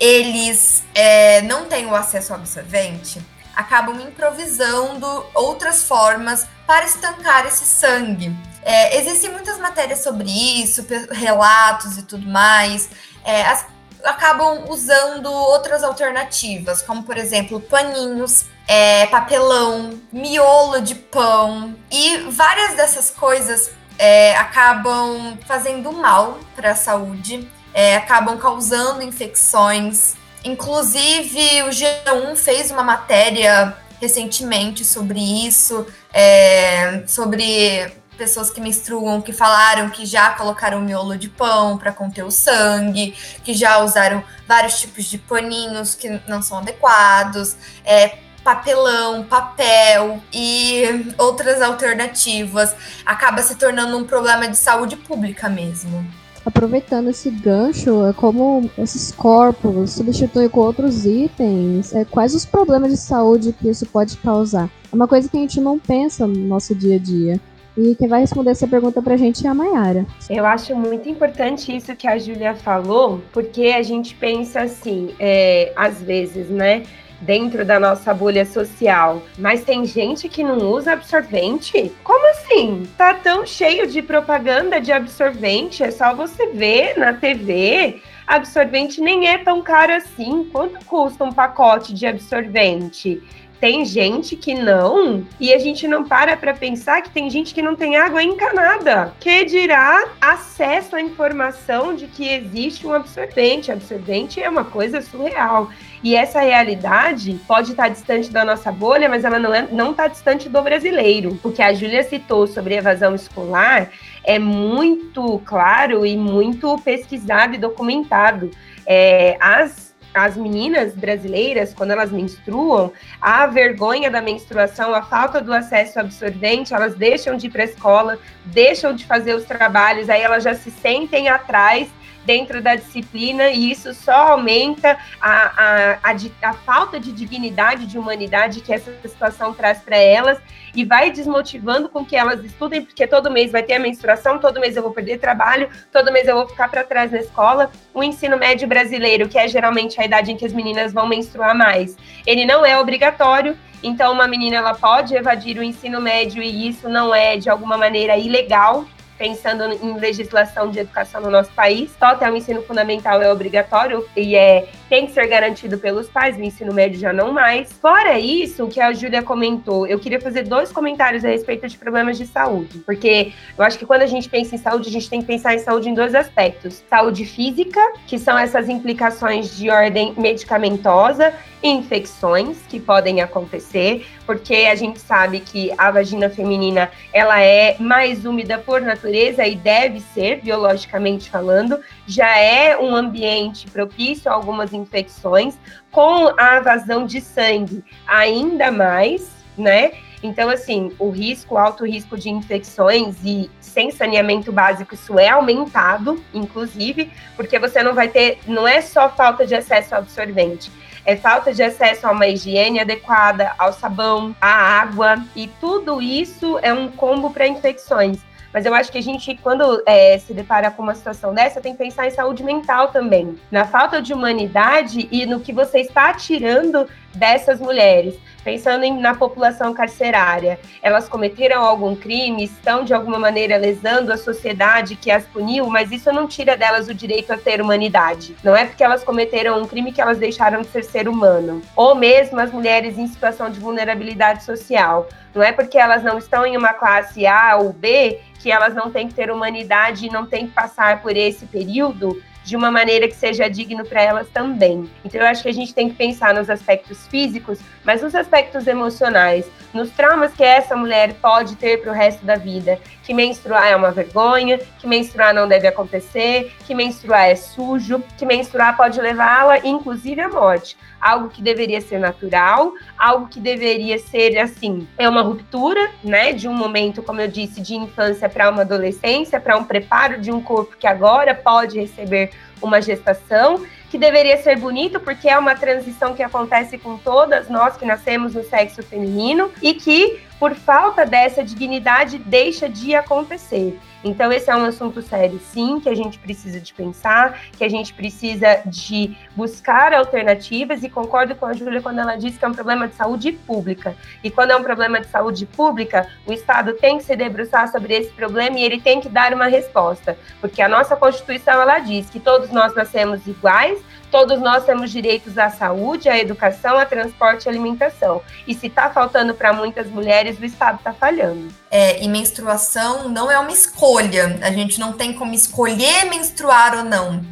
eles 0.00 0.82
é, 0.94 1.42
não 1.42 1.66
têm 1.66 1.84
o 1.84 1.94
acesso 1.94 2.32
ao 2.32 2.38
absorvente, 2.38 3.22
acabam 3.54 4.00
improvisando 4.00 5.06
outras 5.34 5.84
formas 5.84 6.46
para 6.66 6.86
estancar 6.86 7.46
esse 7.46 7.66
sangue. 7.66 8.34
É, 8.62 8.98
existem 8.98 9.30
muitas 9.30 9.58
matérias 9.58 10.02
sobre 10.02 10.30
isso, 10.30 10.86
relatos 11.10 11.98
e 11.98 12.04
tudo 12.04 12.26
mais. 12.26 12.88
É, 13.22 13.42
as, 13.42 13.66
acabam 14.04 14.64
usando 14.68 15.30
outras 15.30 15.82
alternativas, 15.82 16.82
como 16.82 17.02
por 17.02 17.16
exemplo 17.16 17.60
paninhos, 17.60 18.46
é, 18.66 19.06
papelão, 19.06 20.00
miolo 20.12 20.80
de 20.80 20.94
pão 20.94 21.74
e 21.90 22.18
várias 22.30 22.76
dessas 22.76 23.10
coisas 23.10 23.70
é, 23.98 24.36
acabam 24.36 25.38
fazendo 25.46 25.92
mal 25.92 26.38
para 26.54 26.72
a 26.72 26.74
saúde, 26.74 27.48
é, 27.74 27.96
acabam 27.96 28.38
causando 28.38 29.02
infecções. 29.02 30.14
Inclusive, 30.44 31.62
o 31.62 31.68
G1 31.68 32.36
fez 32.36 32.70
uma 32.70 32.82
matéria 32.82 33.76
recentemente 34.00 34.84
sobre 34.84 35.20
isso, 35.46 35.86
é, 36.12 37.04
sobre 37.06 38.01
pessoas 38.16 38.50
que 38.50 38.60
menstruam 38.60 39.20
que 39.20 39.32
falaram 39.32 39.90
que 39.90 40.04
já 40.04 40.30
colocaram 40.30 40.80
miolo 40.80 41.16
de 41.16 41.28
pão 41.28 41.78
para 41.78 41.92
conter 41.92 42.24
o 42.24 42.30
sangue, 42.30 43.14
que 43.42 43.54
já 43.54 43.78
usaram 43.78 44.22
vários 44.46 44.80
tipos 44.80 45.04
de 45.04 45.18
paninhos 45.18 45.94
que 45.94 46.20
não 46.28 46.42
são 46.42 46.58
adequados, 46.58 47.56
é, 47.84 48.18
papelão, 48.44 49.24
papel 49.24 50.20
e 50.32 51.12
outras 51.18 51.62
alternativas. 51.62 52.74
Acaba 53.04 53.42
se 53.42 53.56
tornando 53.56 53.96
um 53.96 54.04
problema 54.04 54.48
de 54.48 54.56
saúde 54.56 54.96
pública 54.96 55.48
mesmo 55.48 56.04
aproveitando 56.44 57.08
esse 57.08 57.30
gancho, 57.30 58.04
é 58.04 58.12
como 58.12 58.68
esses 58.76 59.12
corpos 59.12 59.92
substituem 59.92 60.48
com 60.48 60.60
outros 60.60 61.06
itens, 61.06 61.94
é, 61.94 62.04
quais 62.04 62.34
os 62.34 62.44
problemas 62.44 62.90
de 62.90 62.96
saúde 62.96 63.52
que 63.52 63.68
isso 63.68 63.86
pode 63.86 64.16
causar? 64.16 64.68
É 64.92 64.94
uma 64.94 65.06
coisa 65.06 65.28
que 65.28 65.36
a 65.36 65.40
gente 65.40 65.60
não 65.60 65.78
pensa 65.78 66.26
no 66.26 66.46
nosso 66.46 66.74
dia 66.74 66.96
a 66.96 66.98
dia. 66.98 67.40
E 67.76 67.94
quem 67.94 68.08
vai 68.08 68.20
responder 68.20 68.50
essa 68.50 68.68
pergunta 68.68 69.00
pra 69.00 69.16
gente 69.16 69.46
é 69.46 69.50
a 69.50 69.54
Mayara. 69.54 70.06
Eu 70.28 70.44
acho 70.44 70.76
muito 70.76 71.08
importante 71.08 71.74
isso 71.74 71.96
que 71.96 72.06
a 72.06 72.18
Júlia 72.18 72.54
falou, 72.54 73.22
porque 73.32 73.68
a 73.68 73.82
gente 73.82 74.14
pensa 74.14 74.62
assim, 74.62 75.14
é, 75.18 75.72
às 75.74 76.02
vezes, 76.02 76.48
né? 76.50 76.82
dentro 77.22 77.64
da 77.64 77.78
nossa 77.80 78.12
bolha 78.12 78.44
social. 78.44 79.22
Mas 79.38 79.64
tem 79.64 79.84
gente 79.84 80.28
que 80.28 80.42
não 80.42 80.58
usa 80.70 80.92
absorvente? 80.92 81.92
Como 82.04 82.30
assim? 82.30 82.82
Tá 82.98 83.14
tão 83.14 83.46
cheio 83.46 83.86
de 83.86 84.02
propaganda 84.02 84.80
de 84.80 84.92
absorvente, 84.92 85.82
é 85.82 85.90
só 85.90 86.14
você 86.14 86.48
ver 86.48 86.98
na 86.98 87.14
TV. 87.14 88.02
Absorvente 88.26 89.00
nem 89.00 89.28
é 89.28 89.38
tão 89.38 89.62
caro 89.62 89.94
assim. 89.94 90.48
Quanto 90.52 90.84
custa 90.84 91.24
um 91.24 91.32
pacote 91.32 91.94
de 91.94 92.06
absorvente? 92.06 93.22
Tem 93.62 93.84
gente 93.84 94.34
que 94.34 94.54
não, 94.56 95.24
e 95.38 95.54
a 95.54 95.58
gente 95.60 95.86
não 95.86 96.02
para 96.02 96.36
para 96.36 96.52
pensar 96.52 97.00
que 97.00 97.10
tem 97.10 97.30
gente 97.30 97.54
que 97.54 97.62
não 97.62 97.76
tem 97.76 97.94
água 97.94 98.20
encanada, 98.20 99.14
que 99.20 99.44
dirá 99.44 100.08
acesso 100.20 100.96
à 100.96 101.00
informação 101.00 101.94
de 101.94 102.08
que 102.08 102.28
existe 102.28 102.84
um 102.84 102.92
absorvente. 102.92 103.70
Absorvente 103.70 104.42
é 104.42 104.50
uma 104.50 104.64
coisa 104.64 105.00
surreal. 105.00 105.70
E 106.02 106.16
essa 106.16 106.40
realidade 106.40 107.38
pode 107.46 107.70
estar 107.70 107.86
distante 107.86 108.32
da 108.32 108.44
nossa 108.44 108.72
bolha, 108.72 109.08
mas 109.08 109.24
ela 109.24 109.38
não, 109.38 109.54
é, 109.54 109.68
não 109.70 109.92
está 109.92 110.08
distante 110.08 110.48
do 110.48 110.60
brasileiro. 110.60 111.38
O 111.44 111.52
que 111.52 111.62
a 111.62 111.72
Júlia 111.72 112.02
citou 112.02 112.48
sobre 112.48 112.74
evasão 112.74 113.14
escolar 113.14 113.90
é 114.24 114.40
muito 114.40 115.40
claro 115.44 116.04
e 116.04 116.16
muito 116.16 116.76
pesquisado 116.78 117.54
e 117.54 117.58
documentado. 117.58 118.50
É, 118.84 119.36
as 119.38 119.91
as 120.14 120.36
meninas 120.36 120.94
brasileiras, 120.94 121.72
quando 121.72 121.92
elas 121.92 122.10
menstruam, 122.10 122.92
a 123.20 123.46
vergonha 123.46 124.10
da 124.10 124.20
menstruação, 124.20 124.94
a 124.94 125.02
falta 125.02 125.40
do 125.40 125.52
acesso 125.52 125.98
absorvente, 126.00 126.74
elas 126.74 126.94
deixam 126.94 127.36
de 127.36 127.46
ir 127.46 127.50
para 127.50 127.62
a 127.62 127.66
escola, 127.66 128.18
deixam 128.44 128.94
de 128.94 129.04
fazer 129.04 129.34
os 129.34 129.44
trabalhos, 129.44 130.08
aí 130.08 130.22
elas 130.22 130.44
já 130.44 130.54
se 130.54 130.70
sentem 130.70 131.28
atrás 131.28 131.88
dentro 132.24 132.62
da 132.62 132.74
disciplina 132.74 133.48
e 133.48 133.70
isso 133.70 133.92
só 133.94 134.32
aumenta 134.32 134.98
a, 135.20 135.30
a, 135.30 135.92
a, 136.02 136.50
a 136.50 136.52
falta 136.52 136.98
de 136.98 137.12
dignidade, 137.12 137.86
de 137.86 137.98
humanidade 137.98 138.60
que 138.60 138.72
essa 138.72 138.92
situação 139.02 139.52
traz 139.52 139.78
para 139.78 139.96
elas 139.96 140.38
e 140.74 140.84
vai 140.84 141.10
desmotivando 141.10 141.88
com 141.88 142.04
que 142.04 142.16
elas 142.16 142.42
estudem, 142.44 142.82
porque 142.82 143.06
todo 143.06 143.30
mês 143.30 143.52
vai 143.52 143.62
ter 143.62 143.74
a 143.74 143.78
menstruação, 143.78 144.38
todo 144.38 144.60
mês 144.60 144.76
eu 144.76 144.82
vou 144.82 144.92
perder 144.92 145.18
trabalho, 145.18 145.68
todo 145.90 146.12
mês 146.12 146.26
eu 146.26 146.36
vou 146.36 146.48
ficar 146.48 146.68
para 146.68 146.82
trás 146.82 147.12
na 147.12 147.18
escola. 147.18 147.70
O 147.92 148.02
ensino 148.02 148.38
médio 148.38 148.66
brasileiro, 148.66 149.28
que 149.28 149.38
é 149.38 149.46
geralmente 149.46 150.00
a 150.00 150.04
idade 150.04 150.32
em 150.32 150.36
que 150.36 150.46
as 150.46 150.52
meninas 150.52 150.92
vão 150.92 151.06
menstruar 151.06 151.54
mais, 151.54 151.96
ele 152.26 152.46
não 152.46 152.64
é 152.64 152.78
obrigatório. 152.78 153.56
Então, 153.82 154.12
uma 154.12 154.28
menina 154.28 154.56
ela 154.56 154.74
pode 154.74 155.14
evadir 155.14 155.58
o 155.58 155.62
ensino 155.62 156.00
médio 156.00 156.42
e 156.42 156.68
isso 156.68 156.88
não 156.88 157.14
é 157.14 157.36
de 157.36 157.50
alguma 157.50 157.76
maneira 157.76 158.16
ilegal 158.16 158.86
pensando 159.22 159.62
em 159.72 160.00
legislação 160.00 160.68
de 160.68 160.80
educação 160.80 161.20
no 161.20 161.30
nosso 161.30 161.52
país, 161.52 161.92
só 161.96 162.18
o 162.18 162.36
ensino 162.36 162.60
fundamental 162.62 163.22
é 163.22 163.30
obrigatório 163.30 164.04
e 164.16 164.34
é 164.34 164.68
tem 164.88 165.06
que 165.06 165.12
ser 165.12 165.28
garantido 165.28 165.78
pelos 165.78 166.08
pais, 166.08 166.36
o 166.36 166.42
ensino 166.42 166.74
médio 166.74 166.98
já 166.98 167.12
não 167.12 167.32
mais. 167.32 167.72
Fora 167.72 168.18
isso, 168.18 168.64
o 168.64 168.68
que 168.68 168.80
a 168.80 168.92
Júlia 168.92 169.22
comentou, 169.22 169.86
eu 169.86 170.00
queria 170.00 170.20
fazer 170.20 170.42
dois 170.42 170.72
comentários 170.72 171.24
a 171.24 171.28
respeito 171.28 171.68
de 171.68 171.78
problemas 171.78 172.18
de 172.18 172.26
saúde, 172.26 172.80
porque 172.80 173.32
eu 173.56 173.64
acho 173.64 173.78
que 173.78 173.86
quando 173.86 174.02
a 174.02 174.06
gente 174.06 174.28
pensa 174.28 174.56
em 174.56 174.58
saúde, 174.58 174.88
a 174.88 174.92
gente 174.92 175.08
tem 175.08 175.20
que 175.20 175.26
pensar 175.28 175.54
em 175.54 175.60
saúde 175.60 175.88
em 175.88 175.94
dois 175.94 176.16
aspectos: 176.16 176.82
saúde 176.90 177.24
física, 177.24 177.80
que 178.08 178.18
são 178.18 178.36
essas 178.36 178.68
implicações 178.68 179.56
de 179.56 179.70
ordem 179.70 180.14
medicamentosa, 180.18 181.32
infecções 181.62 182.58
que 182.68 182.80
podem 182.80 183.20
acontecer, 183.20 184.06
porque 184.26 184.54
a 184.70 184.74
gente 184.74 184.98
sabe 185.00 185.40
que 185.40 185.72
a 185.78 185.90
vagina 185.90 186.28
feminina 186.28 186.90
ela 187.12 187.40
é 187.40 187.76
mais 187.78 188.24
úmida 188.24 188.58
por 188.58 188.80
natureza 188.80 189.46
e 189.46 189.54
deve 189.54 190.00
ser 190.00 190.40
biologicamente 190.40 191.30
falando, 191.30 191.78
já 192.06 192.36
é 192.38 192.76
um 192.76 192.94
ambiente 192.94 193.70
propício 193.70 194.30
a 194.30 194.34
algumas 194.34 194.72
infecções, 194.72 195.56
com 195.90 196.32
a 196.38 196.60
vazão 196.60 197.06
de 197.06 197.20
sangue 197.20 197.84
ainda 198.06 198.70
mais, 198.70 199.30
né? 199.56 199.92
Então, 200.22 200.48
assim, 200.48 200.92
o 200.98 201.10
risco, 201.10 201.58
alto 201.58 201.84
risco 201.84 202.16
de 202.16 202.30
infecções 202.30 203.16
e 203.24 203.50
sem 203.60 203.90
saneamento 203.90 204.52
básico, 204.52 204.94
isso 204.94 205.18
é 205.18 205.28
aumentado, 205.28 206.22
inclusive, 206.32 207.10
porque 207.34 207.58
você 207.58 207.82
não 207.82 207.92
vai 207.92 208.08
ter, 208.08 208.38
não 208.46 208.66
é 208.66 208.80
só 208.80 209.10
falta 209.10 209.44
de 209.44 209.54
acesso 209.54 209.94
ao 209.94 210.02
absorvente, 210.02 210.70
é 211.04 211.16
falta 211.16 211.52
de 211.52 211.62
acesso 211.62 212.06
a 212.06 212.12
uma 212.12 212.26
higiene 212.26 212.80
adequada, 212.80 213.52
ao 213.58 213.72
sabão, 213.72 214.34
à 214.40 214.80
água, 214.80 215.16
e 215.34 215.48
tudo 215.60 216.00
isso 216.00 216.58
é 216.62 216.72
um 216.72 216.88
combo 216.88 217.30
para 217.30 217.46
infecções. 217.46 218.18
Mas 218.52 218.66
eu 218.66 218.74
acho 218.74 218.92
que 218.92 218.98
a 218.98 219.02
gente, 219.02 219.34
quando 219.42 219.82
é, 219.86 220.18
se 220.18 220.34
depara 220.34 220.70
com 220.70 220.82
uma 220.82 220.94
situação 220.94 221.32
dessa, 221.32 221.60
tem 221.60 221.72
que 221.72 221.78
pensar 221.78 222.06
em 222.06 222.10
saúde 222.10 222.44
mental 222.44 222.88
também, 222.88 223.38
na 223.50 223.64
falta 223.64 224.02
de 224.02 224.12
humanidade 224.12 225.08
e 225.10 225.24
no 225.24 225.40
que 225.40 225.52
você 225.52 225.80
está 225.80 226.12
tirando 226.12 226.86
dessas 227.14 227.58
mulheres 227.58 228.14
pensando 228.44 228.84
em, 228.84 228.98
na 228.98 229.14
população 229.14 229.72
carcerária, 229.72 230.58
elas 230.82 231.08
cometeram 231.08 231.62
algum 231.64 231.94
crime, 231.94 232.44
estão 232.44 232.84
de 232.84 232.94
alguma 232.94 233.18
maneira 233.18 233.56
lesando 233.56 234.12
a 234.12 234.16
sociedade 234.16 234.96
que 234.96 235.10
as 235.10 235.24
puniu, 235.24 235.66
mas 235.66 235.90
isso 235.90 236.12
não 236.12 236.26
tira 236.26 236.56
delas 236.56 236.88
o 236.88 236.94
direito 236.94 237.32
a 237.32 237.36
ter 237.36 237.60
humanidade. 237.60 238.36
Não 238.42 238.56
é 238.56 238.64
porque 238.64 238.84
elas 238.84 239.04
cometeram 239.04 239.60
um 239.60 239.66
crime 239.66 239.92
que 239.92 240.00
elas 240.00 240.18
deixaram 240.18 240.62
de 240.62 240.68
ser 240.68 240.84
ser 240.84 241.08
humano. 241.08 241.62
Ou 241.76 241.94
mesmo 241.94 242.40
as 242.40 242.52
mulheres 242.52 242.98
em 242.98 243.06
situação 243.06 243.50
de 243.50 243.60
vulnerabilidade 243.60 244.44
social. 244.44 245.08
Não 245.34 245.42
é 245.42 245.52
porque 245.52 245.78
elas 245.78 246.02
não 246.02 246.18
estão 246.18 246.44
em 246.44 246.56
uma 246.56 246.74
classe 246.74 247.26
A 247.26 247.56
ou 247.56 247.72
B 247.72 248.20
que 248.40 248.50
elas 248.50 248.74
não 248.74 248.90
têm 248.90 249.08
que 249.08 249.14
ter 249.14 249.30
humanidade 249.30 250.06
e 250.06 250.10
não 250.10 250.26
têm 250.26 250.46
que 250.46 250.52
passar 250.52 251.00
por 251.00 251.16
esse 251.16 251.46
período 251.46 252.20
de 252.44 252.56
uma 252.56 252.70
maneira 252.70 253.06
que 253.06 253.14
seja 253.14 253.48
digno 253.48 253.84
para 253.84 254.02
elas 254.02 254.28
também. 254.28 254.90
Então 255.04 255.20
eu 255.20 255.26
acho 255.26 255.42
que 255.42 255.48
a 255.48 255.54
gente 255.54 255.74
tem 255.74 255.88
que 255.88 255.94
pensar 255.94 256.34
nos 256.34 256.50
aspectos 256.50 257.06
físicos, 257.06 257.60
mas 257.84 258.02
nos 258.02 258.14
aspectos 258.14 258.66
emocionais, 258.66 259.50
nos 259.72 259.90
traumas 259.90 260.32
que 260.32 260.44
essa 260.44 260.76
mulher 260.76 261.14
pode 261.14 261.56
ter 261.56 261.80
para 261.80 261.90
o 261.90 261.94
resto 261.94 262.24
da 262.24 262.36
vida, 262.36 262.78
que 263.02 263.14
menstruar 263.14 263.66
é 263.66 263.76
uma 263.76 263.90
vergonha, 263.90 264.58
que 264.78 264.86
menstruar 264.86 265.34
não 265.34 265.48
deve 265.48 265.66
acontecer, 265.66 266.52
que 266.66 266.74
menstruar 266.74 267.28
é 267.28 267.34
sujo, 267.34 268.02
que 268.16 268.24
menstruar 268.26 268.76
pode 268.76 269.00
levá-la 269.00 269.58
inclusive 269.58 270.20
à 270.20 270.28
morte. 270.28 270.76
Algo 271.00 271.28
que 271.28 271.42
deveria 271.42 271.80
ser 271.80 271.98
natural, 271.98 272.72
algo 272.96 273.26
que 273.26 273.40
deveria 273.40 273.98
ser 273.98 274.38
assim, 274.38 274.86
é 274.96 275.08
uma 275.08 275.22
ruptura, 275.22 275.90
né, 276.04 276.32
de 276.32 276.46
um 276.46 276.54
momento, 276.54 277.02
como 277.02 277.20
eu 277.20 277.28
disse, 277.28 277.60
de 277.60 277.74
infância 277.74 278.28
para 278.28 278.48
uma 278.48 278.62
adolescência, 278.62 279.40
para 279.40 279.56
um 279.56 279.64
preparo 279.64 280.20
de 280.20 280.30
um 280.30 280.40
corpo 280.40 280.76
que 280.76 280.86
agora 280.86 281.34
pode 281.34 281.80
receber 281.80 282.30
uma 282.62 282.80
gestação, 282.80 283.60
que 283.92 283.98
deveria 283.98 284.42
ser 284.42 284.56
bonito 284.56 284.98
porque 284.98 285.28
é 285.28 285.38
uma 285.38 285.54
transição 285.54 286.14
que 286.14 286.22
acontece 286.22 286.78
com 286.78 286.96
todas 286.96 287.50
nós 287.50 287.76
que 287.76 287.84
nascemos 287.84 288.34
no 288.34 288.42
sexo 288.42 288.82
feminino 288.82 289.52
e 289.60 289.74
que 289.74 290.18
por 290.38 290.54
falta 290.54 291.04
dessa 291.04 291.44
dignidade 291.44 292.16
deixa 292.16 292.70
de 292.70 292.94
acontecer. 292.94 293.78
Então, 294.04 294.32
esse 294.32 294.50
é 294.50 294.56
um 294.56 294.64
assunto 294.64 295.00
sério, 295.00 295.38
sim, 295.38 295.78
que 295.80 295.88
a 295.88 295.94
gente 295.94 296.18
precisa 296.18 296.60
de 296.60 296.72
pensar, 296.74 297.40
que 297.56 297.64
a 297.64 297.68
gente 297.68 297.94
precisa 297.94 298.60
de 298.66 299.16
buscar 299.36 299.92
alternativas, 299.92 300.82
e 300.82 300.88
concordo 300.88 301.34
com 301.34 301.46
a 301.46 301.52
Júlia 301.52 301.80
quando 301.80 302.00
ela 302.00 302.16
diz 302.16 302.36
que 302.36 302.44
é 302.44 302.48
um 302.48 302.54
problema 302.54 302.88
de 302.88 302.94
saúde 302.94 303.32
pública. 303.32 303.96
E 304.22 304.30
quando 304.30 304.50
é 304.50 304.56
um 304.56 304.62
problema 304.62 305.00
de 305.00 305.06
saúde 305.06 305.46
pública, 305.46 306.08
o 306.26 306.32
Estado 306.32 306.74
tem 306.74 306.98
que 306.98 307.04
se 307.04 307.14
debruçar 307.14 307.70
sobre 307.70 307.94
esse 307.94 308.10
problema 308.10 308.58
e 308.58 308.64
ele 308.64 308.80
tem 308.80 309.00
que 309.00 309.08
dar 309.08 309.32
uma 309.32 309.46
resposta, 309.46 310.18
porque 310.40 310.60
a 310.60 310.68
nossa 310.68 310.96
Constituição 310.96 311.60
ela 311.60 311.78
diz 311.78 312.10
que 312.10 312.18
todos 312.18 312.50
nós 312.50 312.74
nascemos 312.74 313.26
iguais, 313.26 313.80
Todos 314.12 314.40
nós 314.40 314.66
temos 314.66 314.90
direitos 314.90 315.38
à 315.38 315.48
saúde, 315.48 316.06
à 316.06 316.18
educação, 316.18 316.76
a 316.76 316.84
transporte 316.84 317.46
e 317.46 317.48
alimentação. 317.48 318.20
E 318.46 318.52
se 318.52 318.66
está 318.66 318.90
faltando 318.90 319.32
para 319.32 319.54
muitas 319.54 319.86
mulheres, 319.86 320.38
o 320.38 320.44
Estado 320.44 320.76
está 320.76 320.92
falhando. 320.92 321.61
É, 321.74 322.04
e 322.04 322.08
menstruação 322.08 323.08
não 323.08 323.30
é 323.30 323.38
uma 323.38 323.50
escolha. 323.50 324.38
A 324.42 324.52
gente 324.52 324.78
não 324.78 324.92
tem 324.92 325.14
como 325.14 325.32
escolher 325.32 326.04
menstruar 326.04 326.76
ou 326.76 326.84
não. 326.84 327.24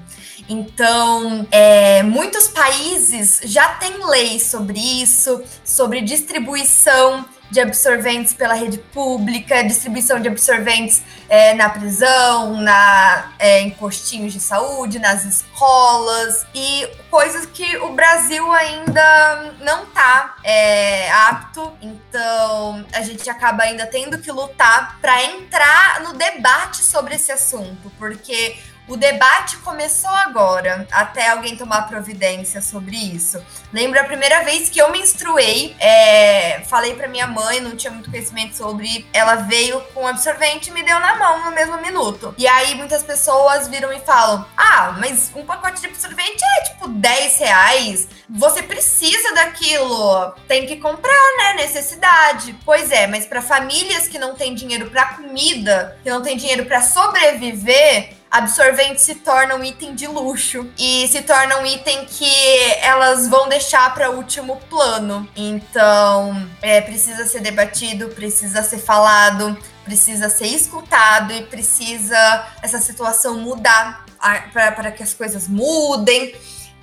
Então, 0.48 1.46
é, 1.52 2.02
muitos 2.02 2.48
países 2.48 3.40
já 3.44 3.74
têm 3.74 4.04
leis 4.04 4.42
sobre 4.42 4.80
isso, 4.80 5.40
sobre 5.64 6.00
distribuição 6.00 7.24
de 7.50 7.60
absorventes 7.60 8.32
pela 8.32 8.54
rede 8.54 8.78
pública, 8.78 9.62
distribuição 9.62 10.20
de 10.20 10.28
absorventes 10.28 11.02
é, 11.28 11.54
na 11.54 11.68
prisão, 11.68 12.60
na, 12.60 13.32
é, 13.38 13.60
em 13.60 13.70
postinhos 13.70 14.32
de 14.32 14.40
saúde, 14.40 14.98
nas 14.98 15.24
escolas 15.24 16.46
e 16.54 16.88
coisas 17.10 17.46
que 17.46 17.76
o 17.78 17.92
Brasil 17.92 18.50
ainda 18.52 19.54
não 19.60 19.84
está 19.84 20.36
é, 20.44 21.10
apto. 21.10 21.72
Então 21.82 22.86
a 22.92 23.02
gente 23.02 23.28
acaba 23.28 23.64
ainda 23.64 23.86
tendo 23.86 24.18
que 24.18 24.30
lutar 24.30 24.98
para 25.00 25.22
entrar 25.24 26.00
no 26.02 26.14
debate 26.14 26.78
sobre 26.78 27.16
esse 27.16 27.32
assunto, 27.32 27.90
porque 27.98 28.56
o 28.90 28.96
debate 28.96 29.56
começou 29.58 30.10
agora, 30.10 30.84
até 30.90 31.28
alguém 31.28 31.56
tomar 31.56 31.82
providência 31.82 32.60
sobre 32.60 32.96
isso. 32.96 33.40
Lembro 33.72 34.00
a 34.00 34.04
primeira 34.04 34.42
vez 34.42 34.68
que 34.68 34.80
eu 34.80 34.90
menstruei, 34.90 35.76
é, 35.78 36.60
falei 36.66 36.94
para 36.96 37.06
minha 37.06 37.28
mãe, 37.28 37.60
não 37.60 37.76
tinha 37.76 37.92
muito 37.92 38.10
conhecimento 38.10 38.56
sobre. 38.56 39.06
Ela 39.12 39.36
veio 39.36 39.80
com 39.94 40.08
absorvente 40.08 40.70
e 40.70 40.72
me 40.72 40.82
deu 40.82 40.98
na 40.98 41.16
mão 41.16 41.44
no 41.44 41.52
mesmo 41.52 41.80
minuto. 41.80 42.34
E 42.36 42.48
aí 42.48 42.74
muitas 42.74 43.04
pessoas 43.04 43.68
viram 43.68 43.92
e 43.92 44.00
falam: 44.00 44.44
Ah, 44.56 44.96
mas 44.98 45.30
um 45.36 45.46
pacote 45.46 45.80
de 45.80 45.86
absorvente 45.86 46.42
é 46.58 46.62
tipo 46.64 46.88
10 46.88 47.38
reais. 47.38 48.08
Você 48.28 48.60
precisa 48.60 49.34
daquilo, 49.34 50.32
tem 50.48 50.66
que 50.66 50.76
comprar, 50.76 51.36
né? 51.38 51.62
Necessidade. 51.62 52.56
Pois 52.64 52.90
é, 52.90 53.06
mas 53.06 53.24
para 53.24 53.40
famílias 53.40 54.08
que 54.08 54.18
não 54.18 54.34
têm 54.34 54.52
dinheiro 54.52 54.90
para 54.90 55.14
comida, 55.14 55.96
que 56.02 56.10
não 56.10 56.22
têm 56.22 56.36
dinheiro 56.36 56.64
para 56.64 56.82
sobreviver, 56.82 58.19
absorventes 58.30 59.02
se 59.02 59.16
tornam 59.16 59.58
um 59.58 59.64
item 59.64 59.94
de 59.94 60.06
luxo 60.06 60.70
e 60.78 61.08
se 61.08 61.22
torna 61.22 61.58
um 61.58 61.66
item 61.66 62.04
que 62.06 62.32
elas 62.80 63.28
vão 63.28 63.48
deixar 63.48 63.92
para 63.92 64.10
último 64.10 64.56
plano. 64.70 65.28
Então, 65.34 66.48
é, 66.62 66.80
precisa 66.80 67.26
ser 67.26 67.40
debatido, 67.40 68.08
precisa 68.10 68.62
ser 68.62 68.78
falado, 68.78 69.58
precisa 69.84 70.28
ser 70.28 70.46
escutado 70.46 71.32
e 71.32 71.42
precisa 71.42 72.46
essa 72.62 72.78
situação 72.78 73.38
mudar 73.38 74.06
para 74.52 74.92
que 74.92 75.02
as 75.02 75.12
coisas 75.12 75.48
mudem. 75.48 76.34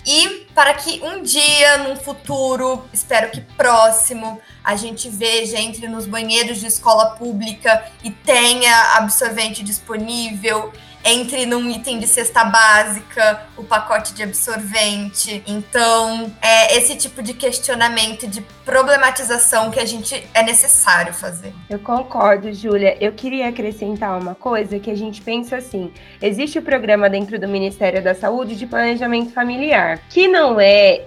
E 0.10 0.47
para 0.55 0.73
que 0.73 1.01
um 1.03 1.21
dia, 1.21 1.79
num 1.79 1.97
futuro, 1.97 2.88
espero 2.93 3.29
que 3.29 3.41
próximo, 3.41 4.39
a 4.63 4.73
gente 4.77 5.10
veja, 5.10 5.60
entre 5.60 5.86
nos 5.89 6.05
banheiros 6.05 6.62
de 6.62 6.67
escola 6.67 7.17
pública 7.17 7.83
e 8.01 8.10
tenha 8.10 8.93
absorvente 8.95 9.62
disponível, 9.62 10.71
entre 11.07 11.45
num 11.45 11.69
item 11.69 11.99
de 11.99 12.07
cesta 12.07 12.43
básica 12.43 13.47
o 13.55 13.63
pacote 13.63 14.13
de 14.13 14.23
absorvente. 14.23 15.43
Então, 15.47 16.31
é 16.41 16.77
esse 16.77 16.95
tipo 16.95 17.23
de 17.23 17.33
questionamento, 17.33 18.27
de 18.27 18.41
problematização 18.65 19.71
que 19.71 19.79
a 19.79 19.85
gente 19.85 20.27
é 20.33 20.43
necessário 20.43 21.13
fazer. 21.13 21.53
Eu 21.69 21.79
concordo, 21.79 22.53
Júlia. 22.53 22.97
Eu 22.99 23.13
queria 23.13 23.47
acrescentar 23.47 24.19
uma 24.19 24.35
coisa 24.35 24.77
que 24.79 24.91
a 24.91 24.95
gente 24.95 25.21
pensa 25.21 25.57
assim: 25.57 25.91
existe 26.21 26.59
o 26.59 26.61
programa 26.61 27.09
dentro 27.09 27.39
do 27.39 27.47
Ministério 27.47 28.03
da 28.03 28.13
Saúde 28.13 28.55
de 28.55 28.65
planejamento 28.65 29.31
familiar, 29.31 30.01
que 30.09 30.27
não 30.27 30.59
é 30.59 31.05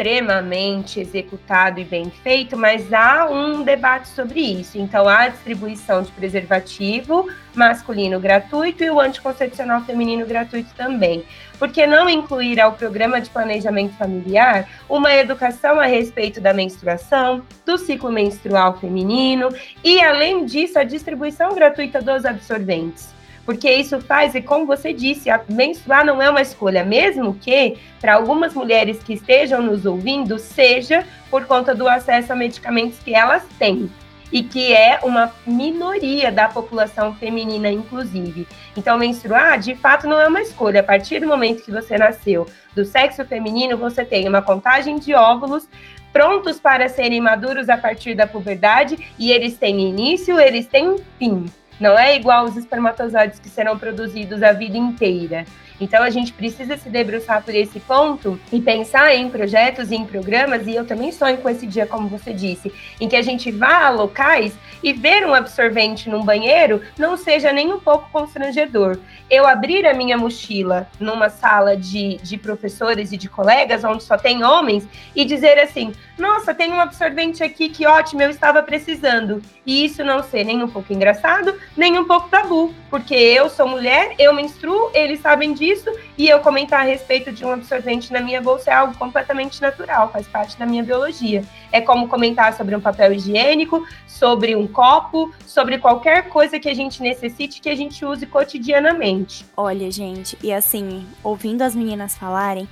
extremamente 0.00 0.98
executado 0.98 1.78
e 1.78 1.84
bem 1.84 2.10
feito, 2.10 2.56
mas 2.56 2.90
há 2.90 3.28
um 3.30 3.62
debate 3.62 4.08
sobre 4.08 4.40
isso. 4.40 4.78
Então, 4.78 5.06
há 5.06 5.24
a 5.24 5.28
distribuição 5.28 6.02
de 6.02 6.10
preservativo 6.12 7.28
masculino 7.54 8.18
gratuito 8.18 8.82
e 8.82 8.90
o 8.90 8.98
anticoncepcional 8.98 9.82
feminino 9.82 10.24
gratuito 10.24 10.70
também. 10.74 11.22
Por 11.58 11.68
que 11.68 11.86
não 11.86 12.08
incluir 12.08 12.58
ao 12.58 12.72
programa 12.72 13.20
de 13.20 13.28
planejamento 13.28 13.94
familiar 13.96 14.66
uma 14.88 15.12
educação 15.12 15.78
a 15.78 15.84
respeito 15.84 16.40
da 16.40 16.54
menstruação, 16.54 17.42
do 17.66 17.76
ciclo 17.76 18.10
menstrual 18.10 18.78
feminino 18.78 19.50
e, 19.84 20.02
além 20.02 20.46
disso, 20.46 20.78
a 20.78 20.84
distribuição 20.84 21.54
gratuita 21.54 22.00
dos 22.00 22.24
absorventes? 22.24 23.19
Porque 23.50 23.68
isso 23.68 24.00
faz, 24.00 24.36
e 24.36 24.40
como 24.40 24.64
você 24.64 24.92
disse, 24.92 25.28
menstruar 25.48 26.06
não 26.06 26.22
é 26.22 26.30
uma 26.30 26.40
escolha, 26.40 26.84
mesmo 26.84 27.34
que 27.34 27.76
para 28.00 28.14
algumas 28.14 28.54
mulheres 28.54 29.02
que 29.02 29.14
estejam 29.14 29.60
nos 29.60 29.84
ouvindo, 29.84 30.38
seja 30.38 31.04
por 31.28 31.44
conta 31.46 31.74
do 31.74 31.88
acesso 31.88 32.32
a 32.32 32.36
medicamentos 32.36 33.00
que 33.00 33.12
elas 33.12 33.42
têm 33.58 33.90
e 34.30 34.44
que 34.44 34.72
é 34.72 35.00
uma 35.02 35.34
minoria 35.44 36.30
da 36.30 36.48
população 36.48 37.12
feminina, 37.16 37.68
inclusive. 37.68 38.46
Então, 38.76 38.96
menstruar, 38.96 39.58
de 39.58 39.74
fato, 39.74 40.06
não 40.06 40.20
é 40.20 40.28
uma 40.28 40.42
escolha. 40.42 40.78
A 40.78 40.84
partir 40.84 41.18
do 41.18 41.26
momento 41.26 41.64
que 41.64 41.72
você 41.72 41.98
nasceu 41.98 42.46
do 42.72 42.84
sexo 42.84 43.24
feminino, 43.24 43.76
você 43.76 44.04
tem 44.04 44.28
uma 44.28 44.42
contagem 44.42 44.96
de 44.96 45.12
óvulos 45.12 45.68
prontos 46.12 46.60
para 46.60 46.88
serem 46.88 47.20
maduros 47.20 47.68
a 47.68 47.76
partir 47.76 48.14
da 48.14 48.28
puberdade 48.28 48.96
e 49.18 49.32
eles 49.32 49.58
têm 49.58 49.88
início, 49.88 50.38
eles 50.38 50.68
têm 50.68 50.98
fim. 51.18 51.46
Não 51.80 51.98
é 51.98 52.14
igual 52.14 52.44
os 52.44 52.56
espermatozoides 52.56 53.40
que 53.40 53.48
serão 53.48 53.78
produzidos 53.78 54.42
a 54.42 54.52
vida 54.52 54.76
inteira. 54.76 55.46
Então 55.80 56.02
a 56.02 56.10
gente 56.10 56.32
precisa 56.32 56.76
se 56.76 56.88
debruçar 56.88 57.42
por 57.42 57.54
esse 57.54 57.80
ponto 57.80 58.38
e 58.52 58.60
pensar 58.60 59.14
em 59.14 59.30
projetos 59.30 59.90
e 59.90 59.94
em 59.94 60.04
programas, 60.04 60.66
e 60.66 60.74
eu 60.74 60.86
também 60.86 61.10
sonho 61.10 61.38
com 61.38 61.48
esse 61.48 61.66
dia, 61.66 61.86
como 61.86 62.08
você 62.08 62.32
disse, 62.32 62.72
em 63.00 63.08
que 63.08 63.16
a 63.16 63.22
gente 63.22 63.50
vá 63.50 63.86
a 63.86 63.90
locais 63.90 64.52
e 64.82 64.92
ver 64.92 65.26
um 65.26 65.34
absorvente 65.34 66.08
num 66.08 66.24
banheiro 66.24 66.82
não 66.98 67.16
seja 67.16 67.52
nem 67.52 67.72
um 67.72 67.80
pouco 67.80 68.10
constrangedor. 68.10 68.98
Eu 69.30 69.46
abrir 69.46 69.86
a 69.86 69.94
minha 69.94 70.18
mochila 70.18 70.88
numa 70.98 71.28
sala 71.28 71.76
de, 71.76 72.16
de 72.18 72.36
professores 72.36 73.12
e 73.12 73.16
de 73.16 73.28
colegas, 73.28 73.84
onde 73.84 74.02
só 74.02 74.16
tem 74.16 74.44
homens, 74.44 74.86
e 75.14 75.24
dizer 75.24 75.58
assim: 75.58 75.92
nossa, 76.18 76.54
tem 76.54 76.70
um 76.72 76.80
absorvente 76.80 77.42
aqui 77.42 77.68
que 77.68 77.86
ótimo, 77.86 78.22
eu 78.22 78.30
estava 78.30 78.62
precisando. 78.62 79.42
E 79.64 79.84
isso 79.84 80.04
não 80.04 80.22
ser 80.22 80.44
nem 80.44 80.62
um 80.62 80.68
pouco 80.68 80.92
engraçado, 80.92 81.54
nem 81.76 81.98
um 81.98 82.04
pouco 82.04 82.28
tabu, 82.28 82.74
porque 82.90 83.14
eu 83.14 83.48
sou 83.48 83.68
mulher, 83.68 84.14
eu 84.18 84.34
menstruo, 84.34 84.90
eles 84.92 85.20
sabem 85.20 85.54
disso, 85.54 85.69
e 86.16 86.28
eu 86.28 86.40
comentar 86.40 86.80
a 86.80 86.84
respeito 86.84 87.32
de 87.32 87.44
um 87.44 87.52
absorvente 87.52 88.12
na 88.12 88.20
minha 88.20 88.40
bolsa 88.40 88.70
é 88.70 88.74
algo 88.74 88.96
completamente 88.96 89.60
natural, 89.60 90.10
faz 90.10 90.26
parte 90.26 90.58
da 90.58 90.66
minha 90.66 90.82
biologia. 90.82 91.44
É 91.72 91.80
como 91.80 92.08
comentar 92.08 92.52
sobre 92.54 92.74
um 92.74 92.80
papel 92.80 93.12
higiênico, 93.12 93.86
sobre 94.06 94.54
um 94.54 94.66
copo, 94.66 95.32
sobre 95.46 95.78
qualquer 95.78 96.28
coisa 96.28 96.58
que 96.58 96.68
a 96.68 96.74
gente 96.74 97.02
necessite 97.02 97.60
que 97.60 97.68
a 97.68 97.74
gente 97.74 98.04
use 98.04 98.26
cotidianamente. 98.26 99.46
Olha, 99.56 99.90
gente, 99.90 100.36
e 100.42 100.52
assim, 100.52 101.06
ouvindo 101.22 101.62
as 101.62 101.74
meninas 101.74 102.16
falarem, 102.16 102.68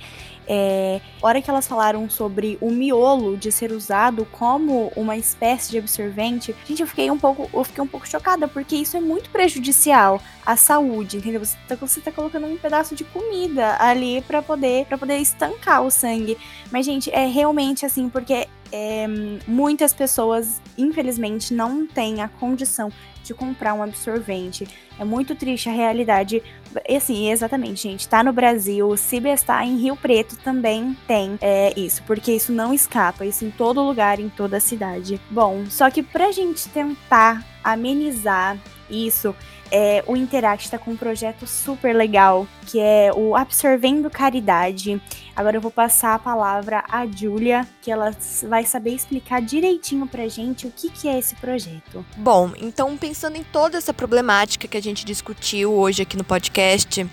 é, 0.49 0.99
hora 1.21 1.41
que 1.41 1.49
elas 1.49 1.67
falaram 1.67 2.09
sobre 2.09 2.57
o 2.59 2.71
miolo 2.71 3.37
de 3.37 3.51
ser 3.51 3.71
usado 3.71 4.25
como 4.31 4.91
uma 4.95 5.15
espécie 5.15 5.69
de 5.69 5.77
absorvente, 5.77 6.55
gente, 6.65 6.81
eu 6.81 6.87
fiquei 6.87 7.11
um 7.11 7.19
pouco, 7.19 7.47
eu 7.53 7.63
fiquei 7.63 7.83
um 7.83 7.87
pouco 7.87 8.07
chocada, 8.07 8.47
porque 8.47 8.75
isso 8.75 8.97
é 8.97 8.99
muito 8.99 9.29
prejudicial 9.29 10.19
à 10.43 10.55
saúde, 10.55 11.17
entendeu? 11.17 11.45
Você 11.45 11.55
tá, 11.67 11.75
você 11.75 12.01
tá 12.01 12.11
colocando 12.11 12.47
um 12.47 12.57
pedaço 12.57 12.95
de 12.95 13.03
comida 13.03 13.77
ali 13.79 14.21
para 14.21 14.41
poder 14.41 14.87
para 14.87 14.97
poder 14.97 15.17
estancar 15.17 15.83
o 15.83 15.91
sangue. 15.91 16.35
Mas, 16.71 16.85
gente, 16.85 17.11
é 17.11 17.27
realmente 17.27 17.85
assim, 17.85 18.09
porque 18.09 18.47
é, 18.71 19.07
muitas 19.47 19.93
pessoas, 19.93 20.61
infelizmente, 20.77 21.53
não 21.53 21.85
têm 21.85 22.21
a 22.21 22.27
condição 22.27 22.91
de 23.23 23.33
comprar 23.33 23.73
um 23.73 23.83
absorvente. 23.83 24.67
É 24.97 25.05
muito 25.05 25.35
triste 25.35 25.69
a 25.69 25.71
realidade. 25.71 26.41
Assim, 26.89 27.31
exatamente, 27.31 27.83
gente. 27.83 28.07
Tá 28.07 28.23
no 28.23 28.33
Brasil, 28.33 28.95
se 28.97 29.17
está 29.17 29.63
em 29.65 29.77
Rio 29.77 29.95
Preto 29.95 30.35
também 30.37 30.97
tem 31.07 31.37
é, 31.41 31.73
isso, 31.79 32.03
porque 32.03 32.31
isso 32.31 32.51
não 32.51 32.73
escapa, 32.73 33.25
isso 33.25 33.45
em 33.45 33.51
todo 33.51 33.83
lugar, 33.83 34.19
em 34.19 34.29
toda 34.29 34.57
a 34.57 34.59
cidade. 34.59 35.21
Bom, 35.29 35.65
só 35.69 35.89
que 35.89 36.01
pra 36.01 36.31
gente 36.31 36.67
tentar 36.69 37.45
amenizar 37.63 38.57
isso, 38.89 39.35
é, 39.71 40.03
o 40.07 40.15
Interact 40.15 40.65
está 40.65 40.77
com 40.77 40.91
um 40.91 40.97
projeto 40.97 41.45
super 41.45 41.95
legal, 41.95 42.47
que 42.65 42.79
é 42.79 43.11
o 43.13 43.35
Absorvendo 43.35 44.09
Caridade. 44.09 45.01
Agora 45.35 45.57
eu 45.57 45.61
vou 45.61 45.71
passar 45.71 46.15
a 46.15 46.19
palavra 46.19 46.83
à 46.89 47.05
Júlia, 47.05 47.67
que 47.81 47.91
ela 47.91 48.11
vai 48.47 48.65
saber 48.65 48.91
explicar 48.91 49.41
direitinho 49.41 50.07
pra 50.07 50.27
gente 50.27 50.67
o 50.67 50.71
que, 50.71 50.89
que 50.89 51.07
é 51.07 51.17
esse 51.17 51.35
projeto. 51.35 52.05
Bom, 52.17 52.51
então 52.59 52.97
pensando 52.97 53.37
em 53.37 53.43
toda 53.43 53.77
essa 53.77 53.93
problemática 53.93 54.67
que 54.67 54.77
a 54.77 54.81
gente 54.81 55.05
discutiu 55.05 55.71
hoje 55.73 56.01
aqui 56.01 56.17
no 56.17 56.23
podcast, 56.23 57.07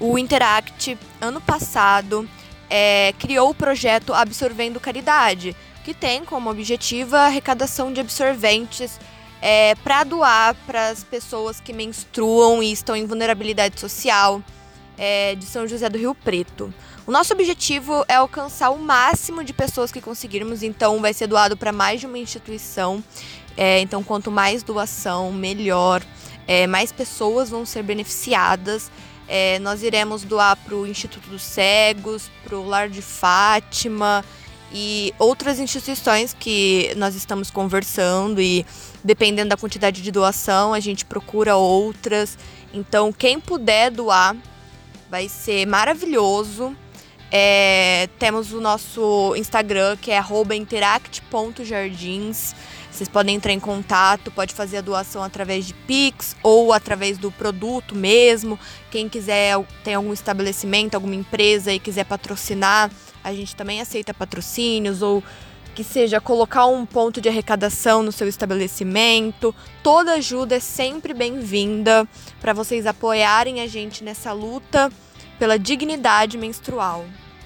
o 0.00 0.18
Interact, 0.18 0.98
ano 1.20 1.40
passado, 1.40 2.28
é, 2.70 3.12
criou 3.18 3.50
o 3.50 3.54
projeto 3.54 4.12
Absorvendo 4.12 4.80
Caridade, 4.80 5.56
que 5.84 5.94
tem 5.94 6.24
como 6.24 6.50
objetivo 6.50 7.16
a 7.16 7.26
arrecadação 7.26 7.92
de 7.92 8.00
absorventes 8.00 8.98
é, 9.40 9.74
para 9.76 10.04
doar 10.04 10.54
para 10.66 10.88
as 10.88 11.04
pessoas 11.04 11.60
que 11.60 11.72
menstruam 11.72 12.62
e 12.62 12.72
estão 12.72 12.96
em 12.96 13.06
vulnerabilidade 13.06 13.78
social 13.78 14.42
é, 14.96 15.34
de 15.34 15.44
São 15.44 15.66
José 15.66 15.88
do 15.88 15.98
Rio 15.98 16.14
Preto. 16.14 16.72
O 17.06 17.10
nosso 17.10 17.32
objetivo 17.32 18.04
é 18.08 18.16
alcançar 18.16 18.70
o 18.70 18.78
máximo 18.78 19.42
de 19.42 19.52
pessoas 19.52 19.90
que 19.90 20.00
conseguirmos, 20.00 20.62
então 20.62 21.00
vai 21.00 21.14
ser 21.14 21.26
doado 21.26 21.56
para 21.56 21.72
mais 21.72 22.00
de 22.00 22.06
uma 22.06 22.18
instituição. 22.18 23.02
É, 23.56 23.80
então, 23.80 24.04
quanto 24.04 24.30
mais 24.30 24.62
doação, 24.62 25.32
melhor. 25.32 26.02
É, 26.46 26.66
mais 26.66 26.92
pessoas 26.92 27.50
vão 27.50 27.64
ser 27.64 27.82
beneficiadas. 27.82 28.90
É, 29.26 29.58
nós 29.58 29.82
iremos 29.82 30.22
doar 30.22 30.56
para 30.56 30.74
o 30.74 30.86
Instituto 30.86 31.28
dos 31.28 31.42
Cegos, 31.42 32.30
para 32.44 32.56
o 32.56 32.66
Lar 32.66 32.88
de 32.88 33.02
Fátima 33.02 34.24
e 34.72 35.14
outras 35.18 35.58
instituições 35.58 36.34
que 36.38 36.92
nós 36.96 37.14
estamos 37.14 37.50
conversando 37.50 38.40
e 38.40 38.66
dependendo 39.02 39.48
da 39.48 39.56
quantidade 39.56 40.02
de 40.02 40.10
doação, 40.10 40.74
a 40.74 40.80
gente 40.80 41.04
procura 41.04 41.56
outras. 41.56 42.36
Então, 42.72 43.12
quem 43.12 43.40
puder 43.40 43.90
doar, 43.90 44.36
vai 45.10 45.28
ser 45.28 45.66
maravilhoso. 45.66 46.76
É, 47.30 48.08
temos 48.18 48.52
o 48.52 48.60
nosso 48.60 49.34
Instagram, 49.36 49.96
que 49.96 50.10
é 50.10 50.22
interact.jardins. 50.54 52.54
Vocês 52.90 53.08
podem 53.08 53.36
entrar 53.36 53.52
em 53.52 53.60
contato, 53.60 54.30
pode 54.30 54.54
fazer 54.54 54.78
a 54.78 54.80
doação 54.80 55.22
através 55.22 55.66
de 55.66 55.74
Pix 55.74 56.34
ou 56.42 56.72
através 56.72 57.16
do 57.16 57.30
produto 57.30 57.94
mesmo. 57.94 58.58
Quem 58.90 59.08
quiser, 59.08 59.54
tem 59.84 59.94
algum 59.94 60.12
estabelecimento, 60.12 60.94
alguma 60.94 61.14
empresa 61.14 61.72
e 61.72 61.78
quiser 61.78 62.04
patrocinar, 62.04 62.90
a 63.28 63.34
gente 63.34 63.54
também 63.54 63.80
aceita 63.80 64.14
patrocínios 64.14 65.02
ou 65.02 65.22
que 65.74 65.84
seja 65.84 66.20
colocar 66.20 66.66
um 66.66 66.84
ponto 66.84 67.20
de 67.20 67.28
arrecadação 67.28 68.02
no 68.02 68.10
seu 68.10 68.26
estabelecimento. 68.26 69.54
Toda 69.82 70.14
ajuda 70.14 70.56
é 70.56 70.60
sempre 70.60 71.14
bem-vinda 71.14 72.08
para 72.40 72.52
vocês 72.52 72.84
apoiarem 72.84 73.60
a 73.60 73.66
gente 73.68 74.02
nessa 74.02 74.32
luta 74.32 74.90
pela 75.38 75.56
dignidade 75.56 76.36
menstrual. 76.36 77.04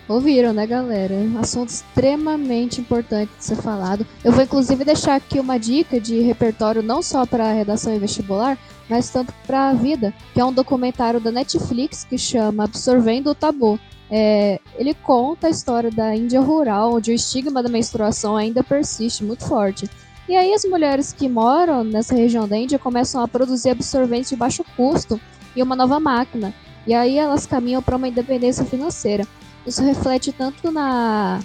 Ouviram, 0.08 0.52
né, 0.52 0.66
galera? 0.66 1.14
Assunto 1.38 1.68
extremamente 1.68 2.80
importante 2.80 3.30
de 3.38 3.44
ser 3.44 3.56
falado. 3.56 4.06
Eu 4.24 4.32
vou 4.32 4.42
inclusive 4.42 4.84
deixar 4.84 5.16
aqui 5.16 5.38
uma 5.38 5.58
dica 5.58 6.00
de 6.00 6.20
repertório 6.20 6.82
não 6.82 7.02
só 7.02 7.24
para 7.24 7.52
redação 7.52 7.94
e 7.94 7.98
vestibular, 7.98 8.58
mas 8.88 9.10
tanto 9.10 9.32
para 9.46 9.68
a 9.70 9.74
vida, 9.74 10.12
que 10.34 10.40
é 10.40 10.44
um 10.44 10.52
documentário 10.52 11.20
da 11.20 11.30
Netflix 11.30 12.04
que 12.04 12.18
chama 12.18 12.64
Absorvendo 12.64 13.30
o 13.30 13.34
Tabu. 13.34 13.78
É, 14.14 14.60
ele 14.76 14.92
conta 14.92 15.46
a 15.46 15.50
história 15.50 15.90
da 15.90 16.14
Índia 16.14 16.38
rural, 16.38 16.96
onde 16.96 17.10
o 17.10 17.14
estigma 17.14 17.62
da 17.62 17.68
menstruação 17.70 18.36
ainda 18.36 18.62
persiste 18.62 19.24
muito 19.24 19.46
forte. 19.46 19.88
E 20.28 20.36
aí 20.36 20.52
as 20.52 20.66
mulheres 20.66 21.14
que 21.14 21.26
moram 21.26 21.82
nessa 21.82 22.14
região 22.14 22.46
da 22.46 22.58
Índia 22.58 22.78
começam 22.78 23.22
a 23.22 23.26
produzir 23.26 23.70
absorventes 23.70 24.28
de 24.28 24.36
baixo 24.36 24.62
custo 24.76 25.18
e 25.56 25.62
uma 25.62 25.74
nova 25.74 25.98
máquina. 25.98 26.52
E 26.86 26.92
aí 26.92 27.16
elas 27.16 27.46
caminham 27.46 27.82
para 27.82 27.96
uma 27.96 28.06
independência 28.06 28.66
financeira. 28.66 29.26
Isso 29.66 29.82
reflete 29.82 30.30
tanto 30.30 30.70
na, 30.70 31.40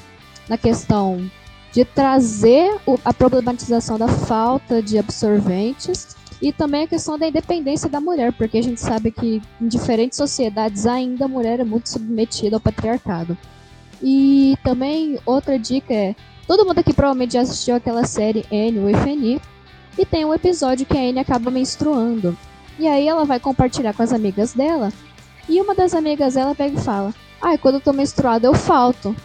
na 0.49 0.57
questão 0.57 1.31
de 1.71 1.85
trazer 1.85 2.75
o, 2.85 2.99
a 3.05 3.13
problematização 3.13 3.97
da 3.97 4.09
falta 4.09 4.81
de 4.81 4.97
absorventes 4.97 6.17
E 6.41 6.51
também 6.51 6.83
a 6.83 6.87
questão 6.87 7.17
da 7.17 7.27
independência 7.27 7.89
da 7.89 7.99
mulher, 7.99 8.31
porque 8.31 8.57
a 8.57 8.63
gente 8.63 8.79
sabe 8.79 9.11
que 9.11 9.41
em 9.59 9.67
diferentes 9.67 10.17
sociedades 10.17 10.85
ainda 10.85 11.25
a 11.25 11.27
mulher 11.27 11.59
é 11.59 11.63
muito 11.63 11.89
submetida 11.89 12.55
ao 12.55 12.61
patriarcado. 12.61 13.35
E 14.01 14.55
também 14.63 15.17
outra 15.25 15.57
dica 15.57 15.93
é: 15.93 16.15
todo 16.45 16.65
mundo 16.65 16.79
aqui 16.79 16.93
provavelmente 16.93 17.33
já 17.33 17.41
assistiu 17.41 17.75
aquela 17.75 18.05
série 18.05 18.45
Anne 18.51 18.79
with 18.79 18.95
Annie, 18.95 19.41
e 19.97 20.05
tem 20.05 20.25
um 20.25 20.33
episódio 20.33 20.85
que 20.85 20.95
a 20.95 21.01
Anne 21.01 21.19
acaba 21.19 21.49
menstruando. 21.49 22.37
E 22.77 22.87
aí 22.87 23.07
ela 23.07 23.25
vai 23.25 23.39
compartilhar 23.39 23.93
com 23.93 24.03
as 24.03 24.13
amigas 24.13 24.53
dela, 24.53 24.93
e 25.49 25.59
uma 25.59 25.73
das 25.73 25.95
amigas 25.95 26.35
dela 26.35 26.53
pega 26.53 26.79
e 26.79 26.83
fala: 26.83 27.13
Ah, 27.41 27.57
quando 27.57 27.75
eu 27.75 27.81
tô 27.81 27.91
menstruada 27.91 28.45
eu 28.45 28.53
falto 28.53 29.15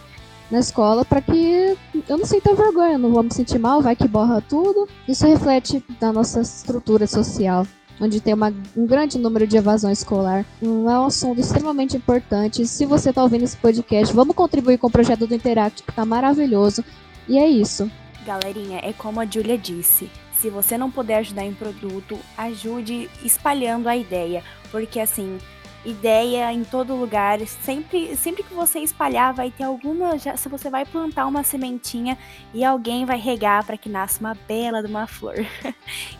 na 0.53 0.59
escola 0.59 1.03
para 1.03 1.23
que 1.23 1.77
eu 2.07 2.19
não 2.19 2.27
sinta 2.27 2.55
vergonha, 2.55 2.99
não 2.99 3.11
vou 3.11 3.23
me 3.23 3.33
sentir 3.33 3.59
mal, 3.59 3.81
vai 3.81 3.97
que 3.97 4.07
borra 4.07 4.43
tudo. 4.47 4.87
Isso 5.09 5.27
reflete 5.27 5.83
na 5.99 6.13
nossa 6.13 6.43
estrutura 6.43 7.07
social 7.07 7.67
onde 8.01 8.21
tem 8.21 8.35
uma, 8.35 8.53
um 8.77 8.85
grande 8.85 9.17
número 9.17 9.47
de 9.47 9.57
evasão 9.57 9.91
escolar. 9.91 10.45
é 10.61 10.67
um 10.67 11.07
assunto 11.07 11.41
extremamente 11.41 11.97
importante. 11.97 12.67
Se 12.67 12.85
você 12.85 13.11
está 13.11 13.23
ouvindo 13.23 13.45
esse 13.45 13.57
podcast, 13.57 14.13
vamos 14.13 14.35
contribuir 14.35 14.77
com 14.77 14.89
o 14.89 14.91
projeto 14.91 15.27
do 15.27 15.35
Interact, 15.35 15.85
que 15.85 15.91
está 15.91 16.05
maravilhoso. 16.05 16.85
E 17.29 17.39
é 17.39 17.47
isso. 17.47 17.89
Galerinha, 18.27 18.81
é 18.83 18.93
como 18.93 19.21
a 19.21 19.27
Julia 19.27 19.57
disse. 19.57 20.11
Se 20.33 20.51
você 20.51 20.77
não 20.77 20.91
puder 20.91 21.19
ajudar 21.19 21.45
em 21.45 21.55
produto, 21.55 22.19
ajude 22.37 23.09
espalhando 23.25 23.89
a 23.89 23.97
ideia. 23.97 24.43
Porque 24.73 24.99
assim, 24.99 25.39
ideia 25.85 26.53
em 26.53 26.65
todo 26.65 26.95
lugar. 26.95 27.41
Sempre, 27.47 28.17
sempre 28.17 28.43
que 28.43 28.55
você 28.55 28.81
espalhar, 28.81 29.33
vai 29.35 29.51
ter 29.51 29.65
alguma. 29.65 30.19
Já, 30.19 30.37
se 30.37 30.49
você 30.49 30.71
vai 30.71 30.85
plantar 30.85 31.27
uma 31.27 31.43
sementinha 31.43 32.17
e 32.55 32.65
alguém 32.65 33.05
vai 33.05 33.19
regar 33.19 33.65
para 33.65 33.77
que 33.77 33.89
nasça 33.89 34.21
uma 34.21 34.35
bela 34.47 34.83
de 34.83 34.89
uma 34.89 35.07
flor. 35.07 35.37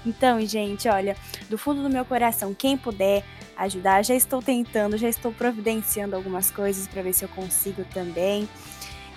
então, 0.05 0.41
gente, 0.47 0.89
olha, 0.89 1.17
do 1.49 1.57
fundo 1.57 1.83
do 1.83 1.91
meu 1.91 2.05
coração, 2.05 2.55
quem 2.55 2.77
puder 2.77 3.25
ajudar, 3.57 4.03
já 4.03 4.15
estou 4.15 4.43
tentando, 4.43 4.97
já 4.97 5.09
estou 5.09 5.33
providenciando 5.33 6.17
algumas 6.17 6.51
coisas 6.51 6.89
para 6.89 7.03
ver 7.03 7.13
se 7.13 7.25
eu 7.25 7.29
consigo 7.29 7.85
também. 7.93 8.49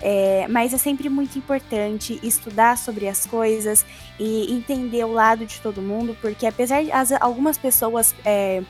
É, 0.00 0.46
mas 0.48 0.74
é 0.74 0.78
sempre 0.78 1.08
muito 1.08 1.38
importante 1.38 2.20
estudar 2.22 2.76
sobre 2.76 3.08
as 3.08 3.24
coisas 3.24 3.84
e 4.20 4.52
entender 4.52 5.02
o 5.04 5.12
lado 5.12 5.46
de 5.46 5.58
todo 5.60 5.80
mundo, 5.80 6.14
porque 6.20 6.46
apesar 6.46 6.84
de 6.84 6.92
as, 6.92 7.12
algumas 7.12 7.56
pessoas 7.56 8.14
é, 8.22 8.62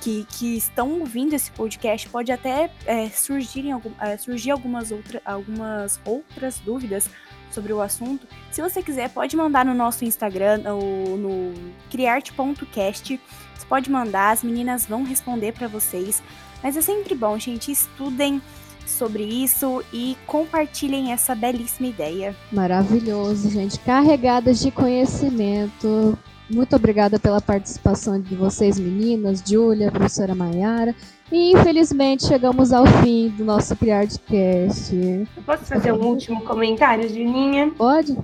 que, 0.00 0.26
que 0.30 0.56
estão 0.56 1.00
ouvindo 1.00 1.34
esse 1.34 1.50
podcast 1.50 2.08
pode 2.08 2.32
até 2.32 2.70
é, 2.86 3.08
surgirem, 3.08 3.72
é, 4.00 4.16
surgir 4.16 4.50
algumas, 4.50 4.90
outra, 4.90 5.20
algumas 5.24 6.00
outras 6.04 6.58
dúvidas 6.60 7.08
sobre 7.50 7.72
o 7.72 7.80
assunto. 7.80 8.26
Se 8.50 8.62
você 8.62 8.82
quiser, 8.82 9.10
pode 9.10 9.36
mandar 9.36 9.64
no 9.64 9.74
nosso 9.74 10.04
Instagram, 10.04 10.58
no, 10.58 11.16
no 11.16 11.54
criarte.cast. 11.90 13.20
Você 13.54 13.66
pode 13.66 13.90
mandar, 13.90 14.30
as 14.30 14.42
meninas 14.42 14.86
vão 14.86 15.02
responder 15.02 15.52
para 15.52 15.68
vocês. 15.68 16.22
Mas 16.62 16.76
é 16.76 16.80
sempre 16.80 17.14
bom, 17.14 17.38
gente, 17.38 17.72
estudem 17.72 18.40
sobre 18.86 19.22
isso 19.22 19.84
e 19.92 20.16
compartilhem 20.26 21.12
essa 21.12 21.34
belíssima 21.34 21.88
ideia. 21.88 22.34
Maravilhoso, 22.52 23.50
gente. 23.50 23.78
Carregadas 23.80 24.60
de 24.60 24.70
conhecimento. 24.70 26.18
Muito 26.50 26.74
obrigada 26.74 27.18
pela 27.18 27.40
participação 27.40 28.20
de 28.20 28.34
vocês, 28.34 28.78
meninas, 28.78 29.42
Júlia, 29.46 29.90
professora 29.90 30.34
Maiara. 30.34 30.94
E 31.30 31.52
infelizmente 31.52 32.26
chegamos 32.26 32.72
ao 32.72 32.84
fim 32.86 33.28
do 33.28 33.44
nosso 33.44 33.76
Criartcast. 33.76 34.92
Eu 34.94 35.42
posso 35.46 35.64
fazer 35.64 35.92
um 35.92 36.04
último 36.04 36.42
comentário, 36.42 37.08
Julinha? 37.08 37.70
Pode? 37.78 38.18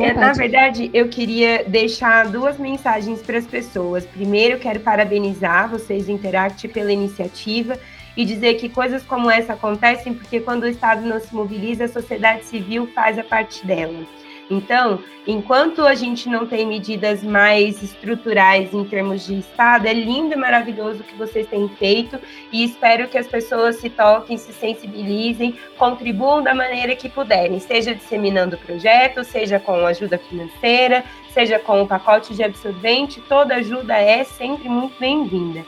É, 0.00 0.12
na 0.12 0.32
verdade, 0.32 0.90
eu 0.92 1.08
queria 1.08 1.64
deixar 1.64 2.28
duas 2.28 2.58
mensagens 2.58 3.20
para 3.22 3.38
as 3.38 3.46
pessoas. 3.46 4.04
Primeiro, 4.04 4.58
quero 4.58 4.80
parabenizar 4.80 5.68
vocês 5.68 6.06
do 6.06 6.12
Interact 6.12 6.68
pela 6.68 6.92
iniciativa 6.92 7.78
e 8.16 8.24
dizer 8.24 8.54
que 8.54 8.68
coisas 8.68 9.02
como 9.02 9.30
essa 9.30 9.54
acontecem 9.54 10.12
porque 10.12 10.40
quando 10.40 10.64
o 10.64 10.68
Estado 10.68 11.02
não 11.06 11.18
se 11.18 11.34
mobiliza, 11.34 11.84
a 11.84 11.88
sociedade 11.88 12.44
civil 12.44 12.86
faz 12.94 13.18
a 13.18 13.24
parte 13.24 13.66
dela. 13.66 14.06
Então, 14.50 14.98
enquanto 15.26 15.86
a 15.86 15.94
gente 15.94 16.28
não 16.28 16.46
tem 16.46 16.66
medidas 16.66 17.22
mais 17.22 17.82
estruturais 17.82 18.72
em 18.74 18.84
termos 18.84 19.26
de 19.26 19.38
Estado, 19.38 19.86
é 19.86 19.92
lindo 19.92 20.34
e 20.34 20.36
maravilhoso 20.36 21.00
o 21.00 21.04
que 21.04 21.14
vocês 21.14 21.46
têm 21.46 21.68
feito 21.68 22.18
e 22.50 22.64
espero 22.64 23.08
que 23.08 23.16
as 23.16 23.26
pessoas 23.26 23.76
se 23.76 23.88
toquem, 23.88 24.36
se 24.36 24.52
sensibilizem, 24.52 25.56
contribuam 25.78 26.42
da 26.42 26.54
maneira 26.54 26.94
que 26.96 27.08
puderem, 27.08 27.58
seja 27.60 27.94
disseminando 27.94 28.56
o 28.56 28.58
projeto, 28.58 29.24
seja 29.24 29.58
com 29.58 29.86
ajuda 29.86 30.18
financeira, 30.18 31.04
seja 31.30 31.58
com 31.58 31.82
o 31.82 31.86
pacote 31.86 32.34
de 32.34 32.42
absorvente, 32.42 33.20
toda 33.22 33.56
ajuda 33.56 33.96
é 33.96 34.24
sempre 34.24 34.68
muito 34.68 34.98
bem-vinda. 34.98 35.64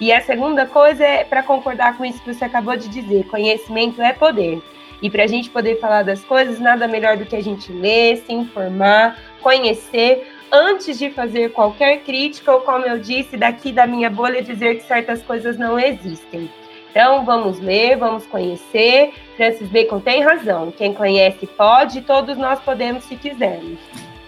E 0.00 0.12
a 0.12 0.20
segunda 0.20 0.64
coisa 0.64 1.04
é 1.04 1.24
para 1.24 1.42
concordar 1.42 1.96
com 1.96 2.04
isso 2.04 2.22
que 2.22 2.32
você 2.32 2.44
acabou 2.44 2.76
de 2.76 2.88
dizer: 2.88 3.26
conhecimento 3.26 4.00
é 4.00 4.12
poder. 4.12 4.62
E 5.00 5.08
para 5.08 5.24
a 5.24 5.26
gente 5.26 5.50
poder 5.50 5.78
falar 5.80 6.02
das 6.02 6.24
coisas, 6.24 6.58
nada 6.58 6.88
melhor 6.88 7.16
do 7.16 7.24
que 7.24 7.36
a 7.36 7.42
gente 7.42 7.72
ler, 7.72 8.18
se 8.18 8.32
informar, 8.32 9.18
conhecer, 9.40 10.26
antes 10.50 10.98
de 10.98 11.10
fazer 11.10 11.52
qualquer 11.52 11.98
crítica, 12.00 12.52
ou 12.52 12.60
como 12.60 12.84
eu 12.84 12.98
disse, 12.98 13.36
daqui 13.36 13.70
da 13.70 13.86
minha 13.86 14.10
bolha, 14.10 14.42
dizer 14.42 14.76
que 14.76 14.82
certas 14.82 15.22
coisas 15.22 15.56
não 15.56 15.78
existem. 15.78 16.50
Então, 16.90 17.24
vamos 17.24 17.60
ler, 17.60 17.96
vamos 17.96 18.26
conhecer. 18.26 19.12
Francis 19.36 19.68
Bacon 19.68 20.00
tem 20.00 20.22
razão. 20.22 20.72
Quem 20.72 20.92
conhece 20.94 21.46
pode, 21.46 22.00
todos 22.00 22.36
nós 22.36 22.58
podemos 22.60 23.04
se 23.04 23.14
quisermos. 23.14 23.78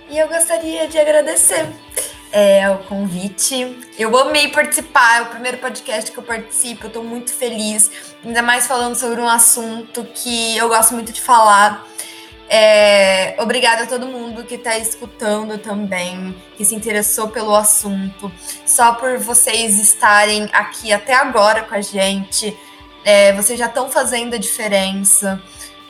E 0.08 0.18
eu 0.18 0.28
gostaria 0.28 0.86
de 0.86 0.98
agradecer 0.98 1.66
é, 2.32 2.68
o 2.70 2.78
convite. 2.78 3.78
Eu 3.98 4.16
amei 4.16 4.48
participar, 4.48 5.18
é 5.18 5.22
o 5.22 5.26
primeiro 5.26 5.58
podcast 5.58 6.10
que 6.10 6.18
eu 6.18 6.22
participo, 6.22 6.86
eu 6.86 6.90
tô 6.90 7.02
muito 7.02 7.32
feliz, 7.32 7.90
ainda 8.24 8.42
mais 8.42 8.66
falando 8.66 8.94
sobre 8.94 9.20
um 9.20 9.28
assunto 9.28 10.04
que 10.14 10.56
eu 10.56 10.68
gosto 10.68 10.94
muito 10.94 11.12
de 11.12 11.20
falar. 11.20 11.86
É, 12.52 13.36
obrigada 13.38 13.84
a 13.84 13.86
todo 13.86 14.06
mundo 14.06 14.42
que 14.42 14.56
está 14.56 14.76
escutando 14.76 15.56
também, 15.58 16.34
que 16.56 16.64
se 16.64 16.74
interessou 16.74 17.28
pelo 17.28 17.54
assunto. 17.54 18.30
Só 18.66 18.94
por 18.94 19.18
vocês 19.18 19.78
estarem 19.78 20.48
aqui 20.52 20.92
até 20.92 21.14
agora 21.14 21.62
com 21.62 21.74
a 21.74 21.80
gente, 21.80 22.56
é, 23.04 23.32
vocês 23.32 23.58
já 23.58 23.66
estão 23.66 23.88
fazendo 23.88 24.34
a 24.34 24.38
diferença 24.38 25.40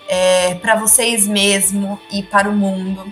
é, 0.06 0.54
para 0.56 0.74
vocês 0.74 1.26
mesmo 1.26 1.98
e 2.10 2.22
para 2.22 2.48
o 2.48 2.52
mundo. 2.52 3.10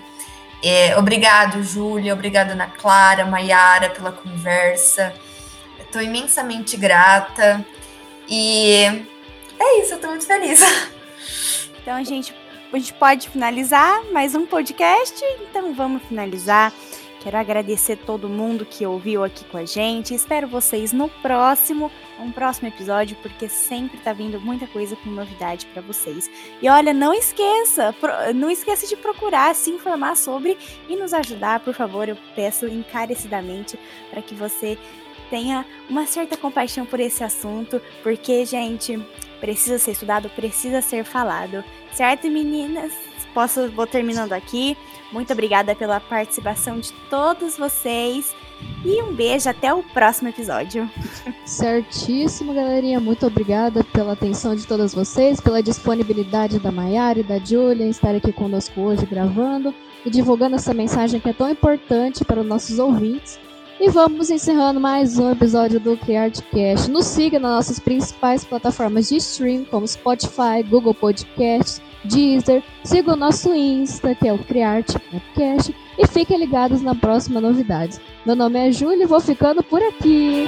É, 0.62 0.96
obrigado, 0.98 1.62
Júlia, 1.62 2.12
obrigada, 2.12 2.52
Ana 2.52 2.66
Clara, 2.66 3.24
Maiara, 3.24 3.90
pela 3.90 4.10
conversa. 4.10 5.14
Estou 5.78 6.02
imensamente 6.02 6.76
grata. 6.76 7.64
E 8.28 8.82
é 9.58 9.80
isso, 9.80 9.92
eu 9.92 9.96
estou 9.96 10.10
muito 10.10 10.26
feliz. 10.26 10.60
Então, 11.80 12.04
gente, 12.04 12.34
a 12.70 12.76
gente 12.76 12.92
pode 12.92 13.30
finalizar 13.30 14.04
mais 14.12 14.34
um 14.34 14.44
podcast. 14.44 15.24
Então, 15.40 15.72
vamos 15.72 16.02
finalizar. 16.02 16.70
Quero 17.20 17.38
agradecer 17.38 17.96
todo 17.96 18.28
mundo 18.28 18.66
que 18.66 18.84
ouviu 18.84 19.24
aqui 19.24 19.42
com 19.46 19.56
a 19.56 19.64
gente. 19.64 20.14
Espero 20.14 20.46
vocês 20.46 20.92
no 20.92 21.08
próximo, 21.08 21.90
um 22.18 22.30
próximo 22.30 22.68
episódio, 22.68 23.16
porque 23.22 23.48
sempre 23.48 23.98
tá 23.98 24.12
vindo 24.12 24.40
muita 24.40 24.66
coisa 24.66 24.96
com 24.96 25.10
novidade 25.10 25.66
para 25.66 25.82
vocês. 25.82 26.30
E 26.60 26.68
olha, 26.68 26.92
não 26.92 27.14
esqueça, 27.14 27.94
não 28.34 28.50
esqueça 28.50 28.86
de 28.86 28.96
procurar 28.96 29.54
se 29.54 29.70
informar 29.70 30.16
sobre 30.16 30.56
e 30.88 30.96
nos 30.96 31.12
ajudar, 31.14 31.60
por 31.60 31.74
favor. 31.74 32.08
Eu 32.08 32.16
peço 32.34 32.66
encarecidamente 32.66 33.78
para 34.10 34.22
que 34.22 34.34
você 34.34 34.78
tenha 35.30 35.64
uma 35.88 36.06
certa 36.06 36.36
compaixão 36.36 36.86
por 36.86 37.00
esse 37.00 37.22
assunto, 37.22 37.80
porque, 38.02 38.44
gente, 38.44 38.98
precisa 39.40 39.78
ser 39.78 39.92
estudado, 39.92 40.28
precisa 40.30 40.80
ser 40.80 41.04
falado. 41.04 41.62
Certo, 41.92 42.28
meninas? 42.28 42.92
Posso, 43.34 43.70
vou 43.70 43.86
terminando 43.86 44.32
aqui. 44.32 44.76
Muito 45.12 45.32
obrigada 45.32 45.74
pela 45.74 46.00
participação 46.00 46.78
de 46.78 46.92
todos 47.08 47.56
vocês. 47.56 48.34
E 48.84 49.02
um 49.02 49.12
beijo, 49.12 49.48
até 49.48 49.72
o 49.72 49.82
próximo 49.82 50.28
episódio. 50.28 50.88
Certíssimo, 51.44 52.54
galerinha. 52.54 53.00
Muito 53.00 53.26
obrigada 53.26 53.82
pela 53.84 54.12
atenção 54.12 54.54
de 54.54 54.66
todas 54.66 54.94
vocês, 54.94 55.40
pela 55.40 55.62
disponibilidade 55.62 56.58
da 56.58 56.70
Maiara 56.70 57.20
e 57.20 57.24
da 57.24 57.38
Julia 57.38 57.86
em 57.86 57.90
estar 57.90 58.14
aqui 58.14 58.32
conosco 58.32 58.80
hoje 58.80 59.04
gravando 59.06 59.74
e 60.04 60.10
divulgando 60.10 60.56
essa 60.56 60.72
mensagem 60.72 61.20
que 61.20 61.28
é 61.28 61.32
tão 61.32 61.50
importante 61.50 62.24
para 62.24 62.40
os 62.40 62.46
nossos 62.46 62.78
ouvintes. 62.78 63.38
E 63.80 63.88
vamos 63.90 64.28
encerrando 64.28 64.80
mais 64.80 65.18
um 65.18 65.30
episódio 65.30 65.78
do 65.78 65.96
CriArtCast. 65.96 66.90
Nos 66.90 67.06
siga 67.06 67.38
nas 67.38 67.52
nossas 67.52 67.78
principais 67.78 68.44
plataformas 68.44 69.08
de 69.08 69.16
stream, 69.16 69.64
como 69.64 69.86
Spotify, 69.86 70.64
Google 70.68 70.94
Podcasts, 70.94 71.80
Deezer. 72.04 72.62
Siga 72.82 73.12
o 73.12 73.16
nosso 73.16 73.54
Insta, 73.54 74.16
que 74.16 74.26
é 74.26 74.32
o 74.32 74.38
Criarte 74.38 74.98
Podcast. 74.98 75.72
E 75.98 76.06
fiquem 76.06 76.38
ligados 76.38 76.80
na 76.80 76.94
próxima 76.94 77.40
novidade. 77.40 77.98
Meu 78.24 78.36
nome 78.36 78.68
é 78.68 78.70
Júlia 78.70 79.02
e 79.02 79.06
vou 79.06 79.20
ficando 79.20 79.64
por 79.64 79.82
aqui. 79.82 80.46